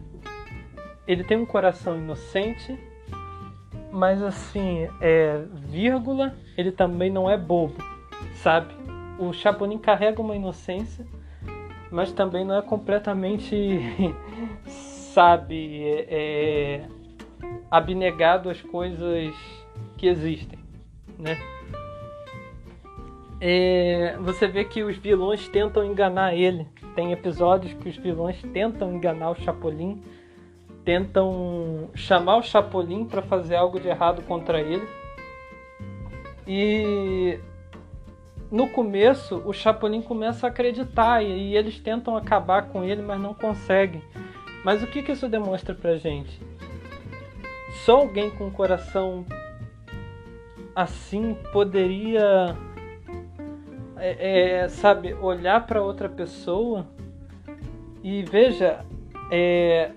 [1.07, 2.77] ele tem um coração inocente,
[3.91, 7.75] mas assim, é vírgula, ele também não é bobo,
[8.35, 8.73] sabe?
[9.19, 11.05] O Chapolin carrega uma inocência,
[11.91, 13.55] mas também não é completamente,
[14.65, 16.87] sabe, é,
[17.69, 19.33] abnegado às coisas
[19.97, 20.59] que existem,
[21.19, 21.37] né?
[23.45, 26.65] É, você vê que os vilões tentam enganar ele.
[26.95, 30.01] Tem episódios que os vilões tentam enganar o Chapolin,
[30.85, 34.87] tentam chamar o Chapolin para fazer algo de errado contra ele.
[36.47, 37.37] E
[38.49, 43.33] no começo o Chapolin começa a acreditar e, eles tentam acabar com ele, mas não
[43.33, 44.01] conseguem.
[44.63, 46.39] Mas o que, isso demonstra pra gente?
[47.83, 49.25] Só alguém com um coração
[50.73, 52.55] assim poderia
[54.05, 56.85] é, é, sabe, olhar para outra pessoa
[58.03, 58.85] e veja,
[59.31, 59.91] é,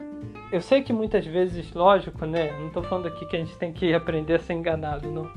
[0.52, 2.56] eu sei que muitas vezes, lógico, né?
[2.60, 5.28] Não estou falando aqui que a gente tem que aprender a ser enganado, não.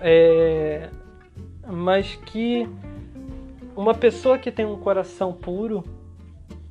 [0.00, 0.90] É,
[1.66, 2.68] mas que
[3.74, 5.82] uma pessoa que tem um coração puro,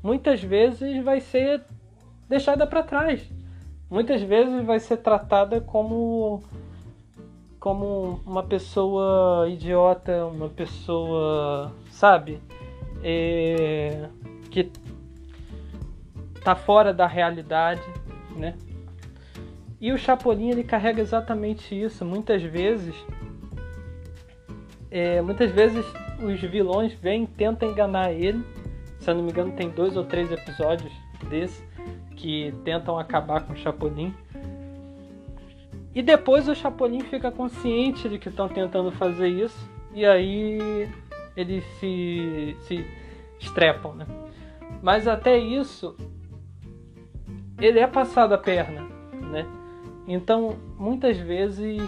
[0.02, 1.62] muitas vezes vai ser
[2.30, 3.30] deixada para trás.
[3.90, 6.42] Muitas vezes vai ser tratada como
[7.64, 12.42] como uma pessoa idiota, uma pessoa, sabe,
[13.02, 14.10] é,
[14.52, 14.70] que
[16.44, 17.82] tá fora da realidade,
[18.36, 18.58] né?
[19.80, 22.04] E o Chapolin ele carrega exatamente isso.
[22.04, 22.94] Muitas vezes,
[24.92, 25.86] é, muitas vezes
[26.22, 28.44] os vilões vêm tentam enganar ele.
[29.00, 30.92] Se eu não me engano, tem dois ou três episódios
[31.30, 31.64] desse
[32.18, 34.14] que tentam acabar com o Chapolin.
[35.96, 40.90] E depois o Chapolin fica consciente de que estão tentando fazer isso e aí
[41.38, 42.86] eles se, se
[43.40, 44.08] estrepam, né?
[44.82, 45.96] Mas até isso
[47.60, 48.82] ele é passado a perna,
[49.32, 49.46] né?
[50.08, 51.84] Então muitas vezes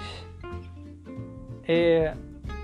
[1.67, 2.13] é,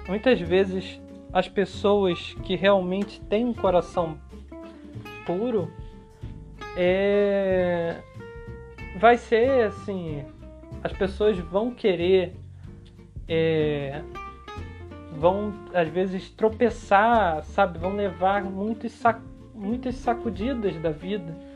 [0.07, 1.01] muitas vezes
[1.33, 4.17] as pessoas que realmente têm um coração
[5.25, 5.71] puro
[6.77, 7.97] é,
[8.99, 10.23] vai ser assim
[10.83, 12.35] as pessoas vão querer,
[13.27, 14.01] é,
[15.13, 17.79] vão às vezes tropeçar, sabe?
[17.79, 19.19] Vão levar muitos sac,
[19.53, 21.51] muitas sacudidas da vida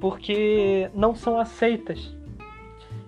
[0.00, 2.12] porque não são aceitas.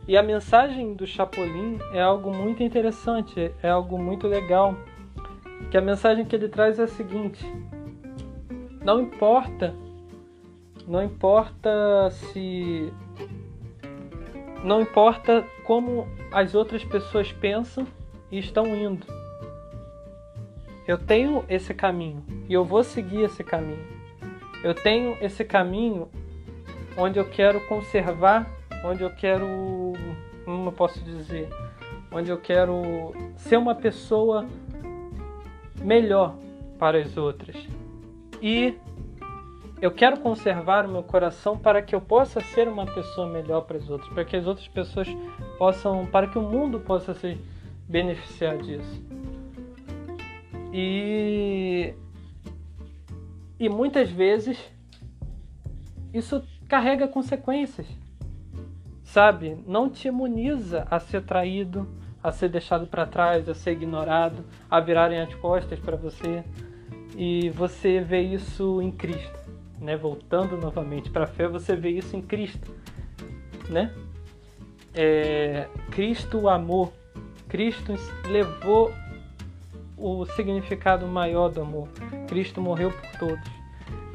[0.07, 4.77] E a mensagem do Chapolin é algo muito interessante, é algo muito legal.
[5.71, 7.45] Que a mensagem que ele traz é a seguinte:
[8.85, 9.75] não importa,
[10.87, 12.93] não importa se
[14.63, 17.87] não importa como as outras pessoas pensam
[18.31, 19.07] e estão indo.
[20.87, 23.85] Eu tenho esse caminho e eu vou seguir esse caminho.
[24.63, 26.09] Eu tenho esse caminho
[26.97, 28.49] onde eu quero conservar,
[28.85, 29.47] onde eu quero,
[30.45, 31.49] como eu posso dizer,
[32.11, 34.47] onde eu quero ser uma pessoa
[35.81, 36.37] melhor
[36.79, 37.57] para as outras.
[38.41, 38.75] E
[39.83, 43.79] eu quero conservar o meu coração para que eu possa ser uma pessoa melhor para
[43.79, 45.09] as outras, para que as outras pessoas
[45.59, 47.37] possam, para que o mundo possa se
[47.89, 49.05] beneficiar disso.
[50.73, 51.95] E
[53.59, 54.57] e muitas vezes
[56.15, 57.89] isso carrega consequências.
[59.03, 59.59] Sabe?
[59.67, 61.89] Não te imuniza a ser traído,
[62.23, 66.45] a ser deixado para trás, a ser ignorado, a virarem as costas para você.
[67.17, 69.42] E você vê isso em Cristo
[69.81, 72.75] né, voltando novamente para a fé, você vê isso em Cristo,
[73.69, 73.93] né?
[74.95, 76.93] É, Cristo amor,
[77.49, 77.95] Cristo
[78.29, 78.93] levou
[79.97, 81.89] o significado maior do amor.
[82.29, 83.51] Cristo morreu por todos.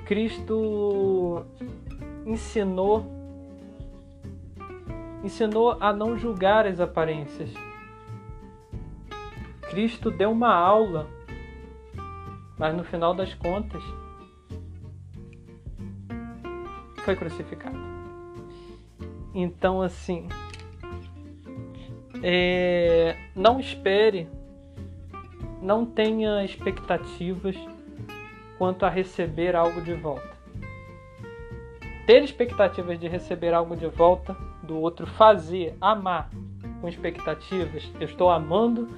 [0.06, 1.46] Cristo
[2.26, 3.06] ensinou
[5.24, 7.50] ensinou a não julgar as aparências.
[9.70, 11.08] Cristo deu uma aula,
[12.58, 13.84] mas no final das contas
[17.08, 17.78] foi crucificado.
[19.34, 20.28] Então, assim,
[22.22, 24.28] é, não espere,
[25.62, 27.56] não tenha expectativas
[28.58, 30.36] quanto a receber algo de volta.
[32.06, 36.30] Ter expectativas de receber algo de volta do outro, fazer, amar
[36.82, 38.90] com expectativas, eu estou amando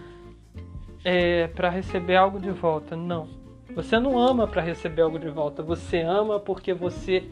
[1.05, 2.95] é, para receber algo de volta.
[2.95, 3.27] Não.
[3.75, 7.29] Você não ama para receber algo de volta, você ama porque você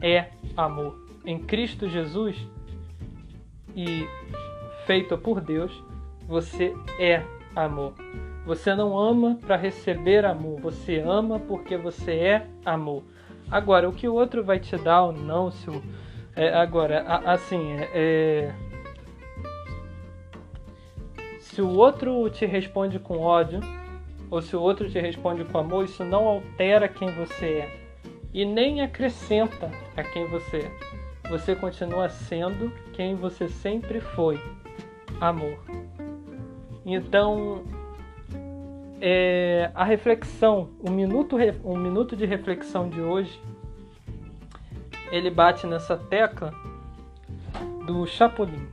[0.00, 0.98] é amor.
[1.24, 2.36] Em Cristo Jesus,
[3.76, 4.08] e
[4.86, 5.72] feito por Deus,
[6.26, 7.22] você é
[7.54, 7.94] amor.
[8.44, 13.04] Você não ama para receber amor, você ama porque você é amor.
[13.50, 15.82] Agora, o que o outro vai te dar ou não, se o,
[16.34, 18.54] é, agora, a, assim, é, é,
[21.40, 23.60] se o outro te responde com ódio,
[24.30, 27.87] ou se o outro te responde com amor, isso não altera quem você é
[28.38, 31.28] e nem acrescenta a quem você é.
[31.28, 34.40] Você continua sendo quem você sempre foi:
[35.20, 35.58] amor.
[36.86, 37.64] Então,
[39.00, 43.42] é, a reflexão, o minuto, um minuto de reflexão de hoje,
[45.10, 46.54] ele bate nessa tecla
[47.84, 48.68] do Chapolin,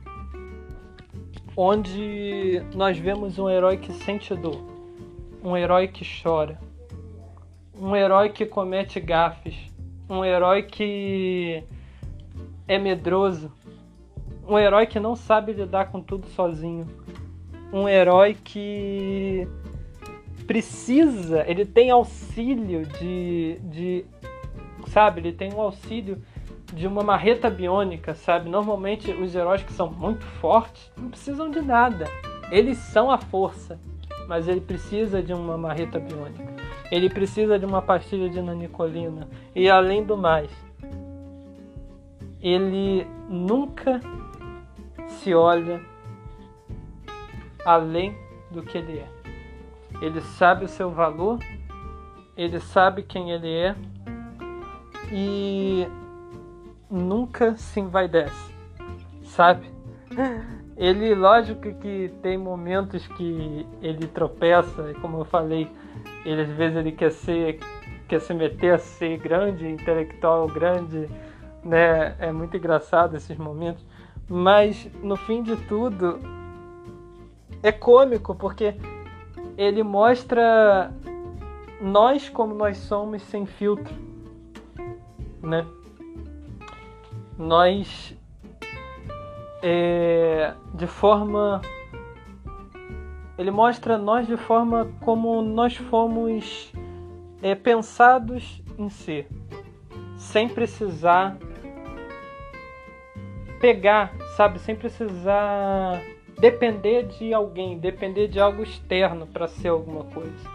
[1.56, 4.62] onde nós vemos um herói que sente dor,
[5.42, 6.56] um herói que chora,
[7.78, 9.54] um herói que comete gafes,
[10.08, 11.62] um herói que
[12.66, 13.52] é medroso,
[14.48, 16.86] um herói que não sabe lidar com tudo sozinho,
[17.72, 19.46] um herói que
[20.46, 24.04] precisa, ele tem auxílio de, de
[24.86, 26.22] sabe, ele tem um auxílio
[26.72, 28.48] de uma marreta biônica, sabe?
[28.48, 32.06] Normalmente os heróis que são muito fortes não precisam de nada.
[32.50, 33.78] Eles são a força,
[34.28, 36.55] mas ele precisa de uma marreta biônica.
[36.90, 39.28] Ele precisa de uma pastilha de nanicolina.
[39.54, 40.50] E além do mais,
[42.40, 44.00] ele nunca
[45.08, 45.80] se olha
[47.64, 48.16] além
[48.50, 49.08] do que ele é.
[50.00, 51.38] Ele sabe o seu valor,
[52.36, 53.74] ele sabe quem ele é
[55.10, 55.88] e
[56.90, 58.54] nunca se envaidece,
[59.24, 59.70] sabe?
[60.76, 65.68] Ele, lógico que tem momentos que ele tropeça, como eu falei,
[66.26, 67.60] ele às vezes ele quer ser
[68.08, 71.08] quer se meter a ser grande, intelectual grande,
[71.64, 72.14] né?
[72.18, 73.84] É muito engraçado esses momentos,
[74.28, 76.20] mas no fim de tudo
[77.62, 78.74] é cômico porque
[79.56, 80.92] ele mostra
[81.80, 83.94] nós como nós somos sem filtro,
[85.42, 85.64] né?
[87.38, 88.16] Nós
[89.62, 91.60] é, de forma
[93.38, 96.72] ele mostra nós de forma como nós fomos
[97.42, 99.28] é, pensados em ser,
[100.16, 101.36] sem precisar
[103.60, 106.02] pegar, sabe, sem precisar
[106.38, 110.50] depender de alguém, depender de algo externo para ser alguma coisa.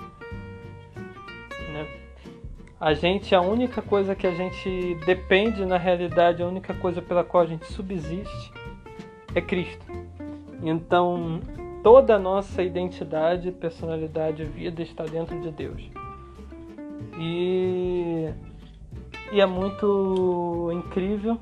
[1.74, 1.88] Né?
[2.80, 7.24] A gente, a única coisa que a gente depende na realidade, a única coisa pela
[7.24, 8.54] qual a gente subsiste
[9.34, 9.86] é Cristo.
[10.64, 11.40] Então,
[11.84, 15.82] toda a nossa identidade, personalidade, vida está dentro de Deus.
[17.20, 18.30] E,
[19.32, 21.40] e é muito incrível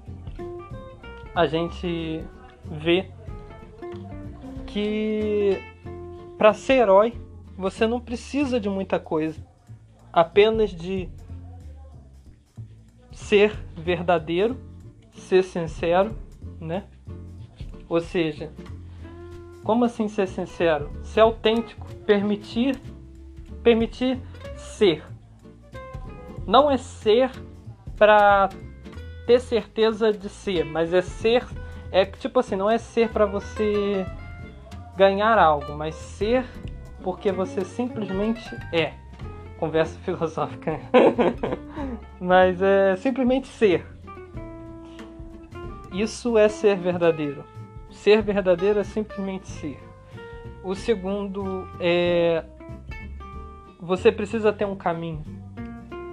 [1.35, 2.23] a gente
[2.65, 3.11] ver
[4.65, 5.57] que
[6.37, 7.13] para ser herói
[7.57, 9.45] você não precisa de muita coisa,
[10.11, 11.09] apenas de
[13.11, 14.57] ser verdadeiro,
[15.11, 16.15] ser sincero,
[16.59, 16.85] né?
[17.89, 18.51] Ou seja,
[19.69, 20.89] como assim ser sincero?
[21.03, 22.75] Ser autêntico, permitir
[23.61, 24.19] permitir
[24.57, 25.03] ser.
[26.47, 27.29] Não é ser
[27.95, 28.49] para
[29.27, 31.45] ter certeza de ser, mas é ser
[31.91, 34.07] é tipo assim, não é ser para você
[34.97, 36.43] ganhar algo, mas ser
[37.03, 38.93] porque você simplesmente é.
[39.59, 40.79] Conversa filosófica.
[42.19, 43.85] mas é simplesmente ser.
[45.93, 47.58] Isso é ser verdadeiro.
[47.99, 49.77] Ser verdadeiro é simplesmente ser.
[50.63, 52.45] O segundo é.
[53.81, 55.21] Você precisa ter um caminho.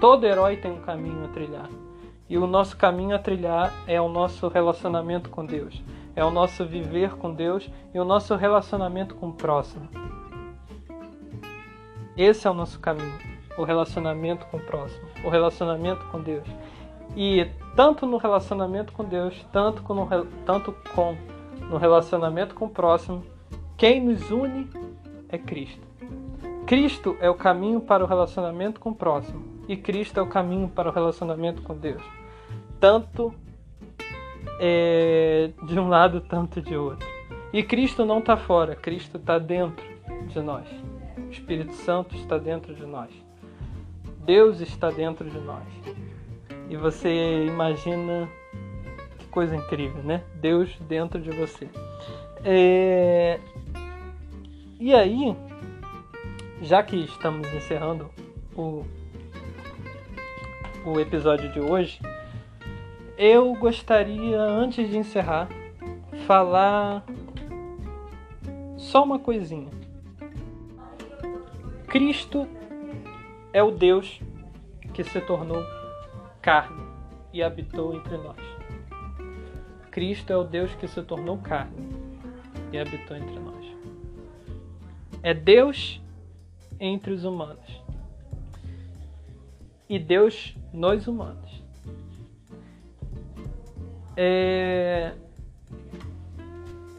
[0.01, 1.71] Todo herói tem um caminho a trilhar.
[2.29, 5.81] E o nosso caminho a trilhar é o nosso relacionamento com Deus.
[6.17, 9.89] É o nosso viver com Deus e o nosso relacionamento com o próximo.
[12.17, 13.17] Esse é o nosso caminho.
[13.57, 15.07] O relacionamento com o próximo.
[15.25, 16.49] O relacionamento com Deus.
[17.17, 20.09] E tanto no relacionamento com Deus, tanto com,
[20.45, 21.17] tanto com
[21.69, 23.25] no relacionamento com o próximo,
[23.77, 24.69] quem nos une
[25.29, 25.87] é Cristo.
[26.67, 30.69] Cristo é o caminho para o relacionamento com o próximo e Cristo é o caminho
[30.69, 32.03] para o relacionamento com Deus.
[32.79, 33.35] Tanto
[34.61, 37.07] é, de um lado, tanto de outro.
[37.53, 39.85] E Cristo não está fora, Cristo está dentro
[40.29, 40.67] de nós.
[41.19, 43.11] O Espírito Santo está dentro de nós.
[44.25, 45.67] Deus está dentro de nós.
[46.69, 48.29] E você imagina
[49.37, 50.25] coisa incrível, né?
[50.37, 51.69] Deus dentro de você.
[52.43, 53.39] É...
[54.81, 55.37] E aí,
[56.63, 58.11] já que estamos encerrando
[58.57, 58.83] o,
[60.87, 62.01] o episódio de hoje,
[63.19, 65.51] eu gostaria, antes de encerrar,
[66.27, 67.05] falar
[68.79, 69.69] só uma coisinha.
[71.89, 72.49] Cristo
[73.53, 74.19] é o Deus
[74.95, 75.63] que se tornou
[76.41, 76.87] carne
[77.35, 78.56] e habitou entre nós.
[79.97, 81.89] Cristo é o Deus que se tornou carne
[82.71, 83.65] e habitou entre nós.
[85.23, 85.99] É Deus
[86.79, 87.83] entre os humanos
[89.89, 91.63] e Deus nos humanos.
[94.15, 95.15] É...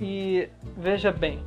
[0.02, 1.43] E veja bem,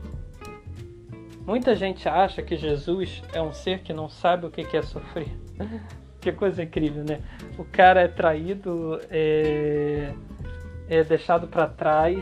[1.44, 5.36] muita gente acha que Jesus é um ser que não sabe o que é sofrer.
[6.20, 7.20] que coisa incrível, né?
[7.58, 10.12] O cara é traído, é,
[10.90, 12.18] é deixado para trás,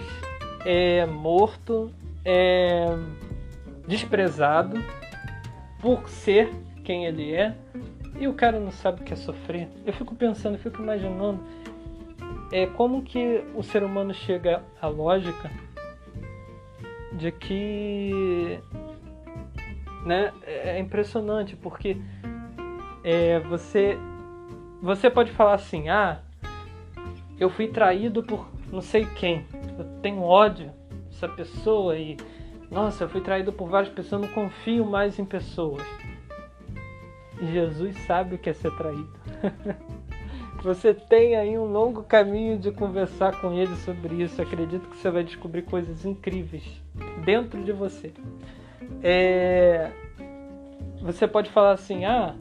[0.65, 1.91] é morto,
[2.25, 2.87] é
[3.87, 4.77] desprezado
[5.81, 6.51] por ser
[6.85, 7.57] quem ele é,
[8.21, 9.69] e o cara não sabe o que é sofrer.
[9.87, 11.41] Eu fico pensando, fico imaginando
[12.53, 15.51] é como que o ser humano chega à lógica
[17.13, 18.61] de que
[20.05, 21.97] né, é impressionante porque
[23.03, 23.99] é, você
[24.81, 26.21] você pode falar assim, ah,
[27.39, 29.47] eu fui traído por não sei quem,
[29.79, 30.71] eu tenho ódio
[31.11, 32.17] dessa pessoa e
[32.71, 35.83] nossa, eu fui traído por várias pessoas, não confio mais em pessoas.
[37.41, 39.09] Jesus sabe o que é ser traído.
[40.63, 44.43] você tem aí um longo caminho de conversar com ele sobre isso.
[44.43, 46.65] Acredito que você vai descobrir coisas incríveis
[47.25, 48.13] dentro de você.
[49.03, 49.91] É...
[51.01, 52.35] Você pode falar assim, ah,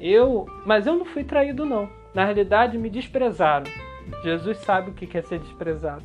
[0.00, 1.88] eu, mas eu não fui traído não.
[2.14, 3.70] Na realidade, me desprezaram.
[4.22, 6.04] Jesus sabe o que é ser desprezado.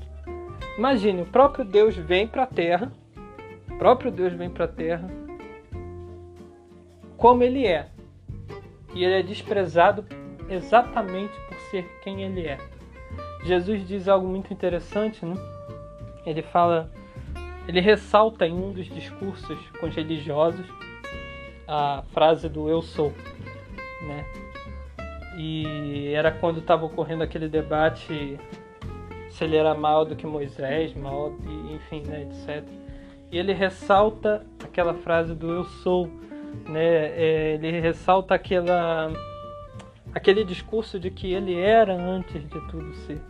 [0.78, 2.92] Imagine, o próprio Deus vem para a Terra,
[3.70, 5.10] o próprio Deus vem para a Terra
[7.20, 7.90] como ele é.
[8.96, 10.06] E ele é desprezado
[10.50, 12.58] exatamente por ser quem ele é.
[13.44, 15.36] Jesus diz algo muito interessante, né?
[16.26, 16.92] Ele fala,
[17.68, 20.66] ele ressalta em um dos discursos com os religiosos
[21.68, 23.14] a frase do eu sou,
[24.02, 24.26] né?
[25.42, 28.38] E era quando estava ocorrendo aquele debate
[29.30, 31.32] se ele era maior do que Moisés, maior,
[31.74, 32.68] enfim, né, etc.
[33.32, 36.08] E ele ressalta aquela frase do eu sou,
[36.68, 37.06] né?
[37.16, 39.14] É, ele ressalta aquela
[40.14, 43.22] aquele discurso de que ele era antes de tudo ser.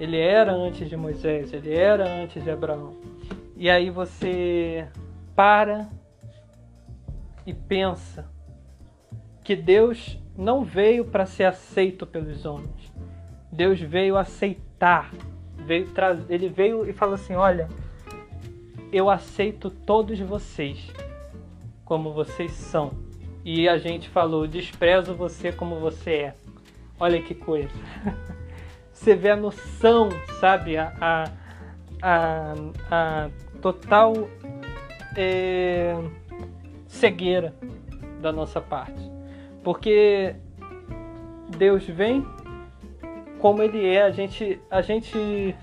[0.00, 2.96] Ele era antes de Moisés, ele era antes de Abraão.
[3.56, 4.88] E aí você
[5.36, 5.88] para
[7.46, 8.28] e pensa
[9.44, 12.92] que Deus não veio para ser aceito pelos homens.
[13.50, 15.12] Deus veio aceitar.
[15.56, 15.86] Veio
[16.30, 17.68] ele veio e falou assim: Olha,
[18.92, 20.90] eu aceito todos vocês
[21.84, 23.08] como vocês são
[23.50, 26.34] e a gente falou: desprezo você como você é.
[27.00, 27.70] Olha que coisa.
[28.92, 30.08] Você vê a noção,
[30.40, 30.76] sabe?
[30.76, 31.24] A, a,
[32.02, 32.54] a,
[32.90, 33.30] a
[33.62, 34.12] total
[35.16, 35.94] é,
[36.88, 37.54] cegueira
[38.20, 39.17] da nossa parte.
[39.68, 40.34] Porque
[41.58, 42.26] Deus vem
[43.38, 45.54] como Ele é, a gente, a gente,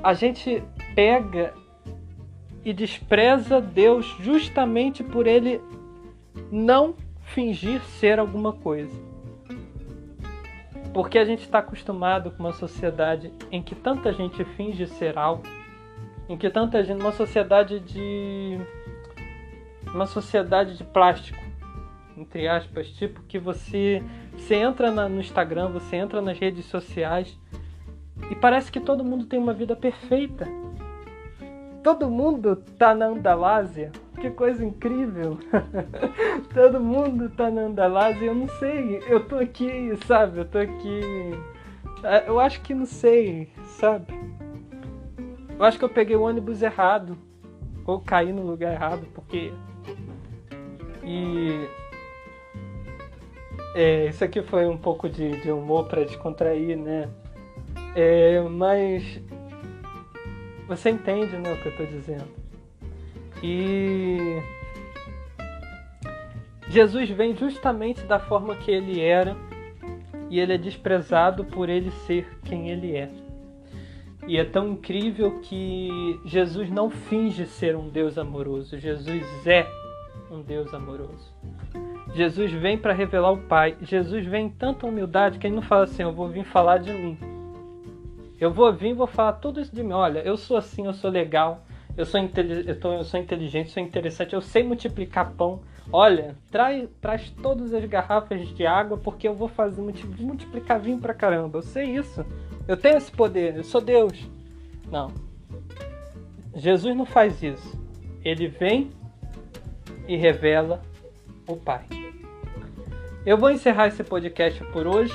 [0.00, 0.62] a gente
[0.94, 1.54] pega
[2.64, 5.60] e despreza Deus justamente por ele
[6.52, 6.94] não
[7.34, 8.96] fingir ser alguma coisa.
[10.94, 15.42] Porque a gente está acostumado com uma sociedade em que tanta gente finge ser algo,
[16.28, 18.60] em que tanta gente, uma sociedade de
[19.94, 21.42] uma sociedade de plástico,
[22.16, 24.02] entre aspas, tipo que você
[24.36, 27.38] você entra na, no Instagram, você entra nas redes sociais
[28.30, 30.46] e parece que todo mundo tem uma vida perfeita
[31.82, 33.90] todo mundo tá na Andalásia.
[34.20, 35.38] Que coisa incrível!
[36.54, 38.26] todo mundo tá na Andalásia.
[38.26, 40.38] Eu não sei, eu tô aqui, sabe?
[40.38, 41.00] Eu tô aqui.
[42.04, 44.14] É, eu acho que não sei, sabe?
[45.58, 47.18] Eu acho que eu peguei o ônibus errado.
[47.84, 49.52] Ou caí no lugar errado, porque.
[51.02, 51.68] E.
[53.74, 57.08] É, isso aqui foi um pouco de, de humor para descontrair, né?
[57.94, 59.20] É, mas
[60.66, 62.28] você entende né, o que eu estou dizendo?
[63.42, 64.40] E
[66.68, 69.36] Jesus vem justamente da forma que ele era
[70.30, 73.10] e ele é desprezado por ele ser quem ele é.
[74.26, 79.66] E é tão incrível que Jesus não finge ser um Deus amoroso, Jesus é
[80.32, 81.32] um Deus amoroso.
[82.14, 83.76] Jesus vem para revelar o Pai.
[83.82, 86.92] Jesus vem em tanta humildade que ele não fala assim: Eu vou vir falar de
[86.92, 87.18] mim.
[88.40, 89.92] Eu vou vir e vou falar tudo isso de mim.
[89.92, 91.64] Olha, eu sou assim, eu sou legal,
[91.96, 95.60] eu sou, eu, tô, eu sou inteligente, sou interessante, eu sei multiplicar pão.
[95.92, 99.82] Olha, traz, traz todas as garrafas de água porque eu vou fazer
[100.18, 101.58] multiplicar vinho pra caramba.
[101.58, 102.24] Eu sei isso.
[102.66, 104.28] eu tenho esse poder, eu sou Deus.
[104.90, 105.12] Não.
[106.54, 107.80] Jesus não faz isso.
[108.24, 108.90] Ele vem
[110.06, 110.82] e revela
[111.46, 111.84] o Pai.
[113.24, 115.14] Eu vou encerrar esse podcast por hoje.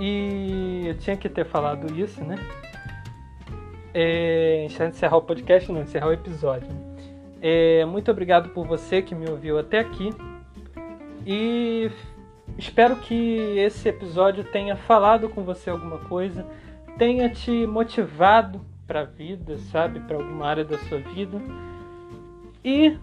[0.00, 2.36] E eu tinha que ter falado isso, né?
[3.92, 6.68] É, encerrar o podcast, não, encerrar o episódio.
[7.40, 10.10] É, muito obrigado por você que me ouviu até aqui.
[11.26, 11.90] E
[12.58, 16.44] espero que esse episódio tenha falado com você alguma coisa,
[16.98, 21.40] tenha te motivado para a vida, sabe, para alguma área da sua vida.
[22.64, 22.96] E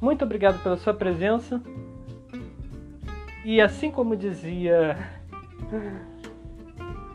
[0.00, 1.62] muito obrigado pela sua presença.
[3.44, 4.96] E assim como dizia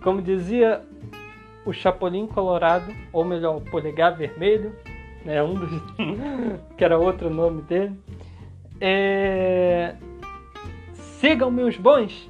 [0.04, 0.82] como dizia
[1.66, 4.76] o Chapolin Colorado, ou melhor, o Polegar Vermelho,
[5.24, 5.70] né, um dos
[6.76, 7.98] que era outro nome dele.
[8.82, 9.96] É...
[10.94, 12.30] Sigam meus bons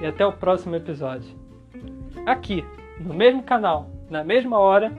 [0.00, 1.34] e até o próximo episódio.
[2.24, 2.64] Aqui,
[3.00, 4.92] no mesmo canal, na mesma hora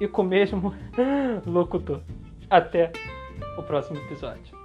[0.00, 0.74] e com o mesmo
[1.46, 2.00] locutor.
[2.50, 2.92] Até
[3.56, 4.57] o próximo episódio.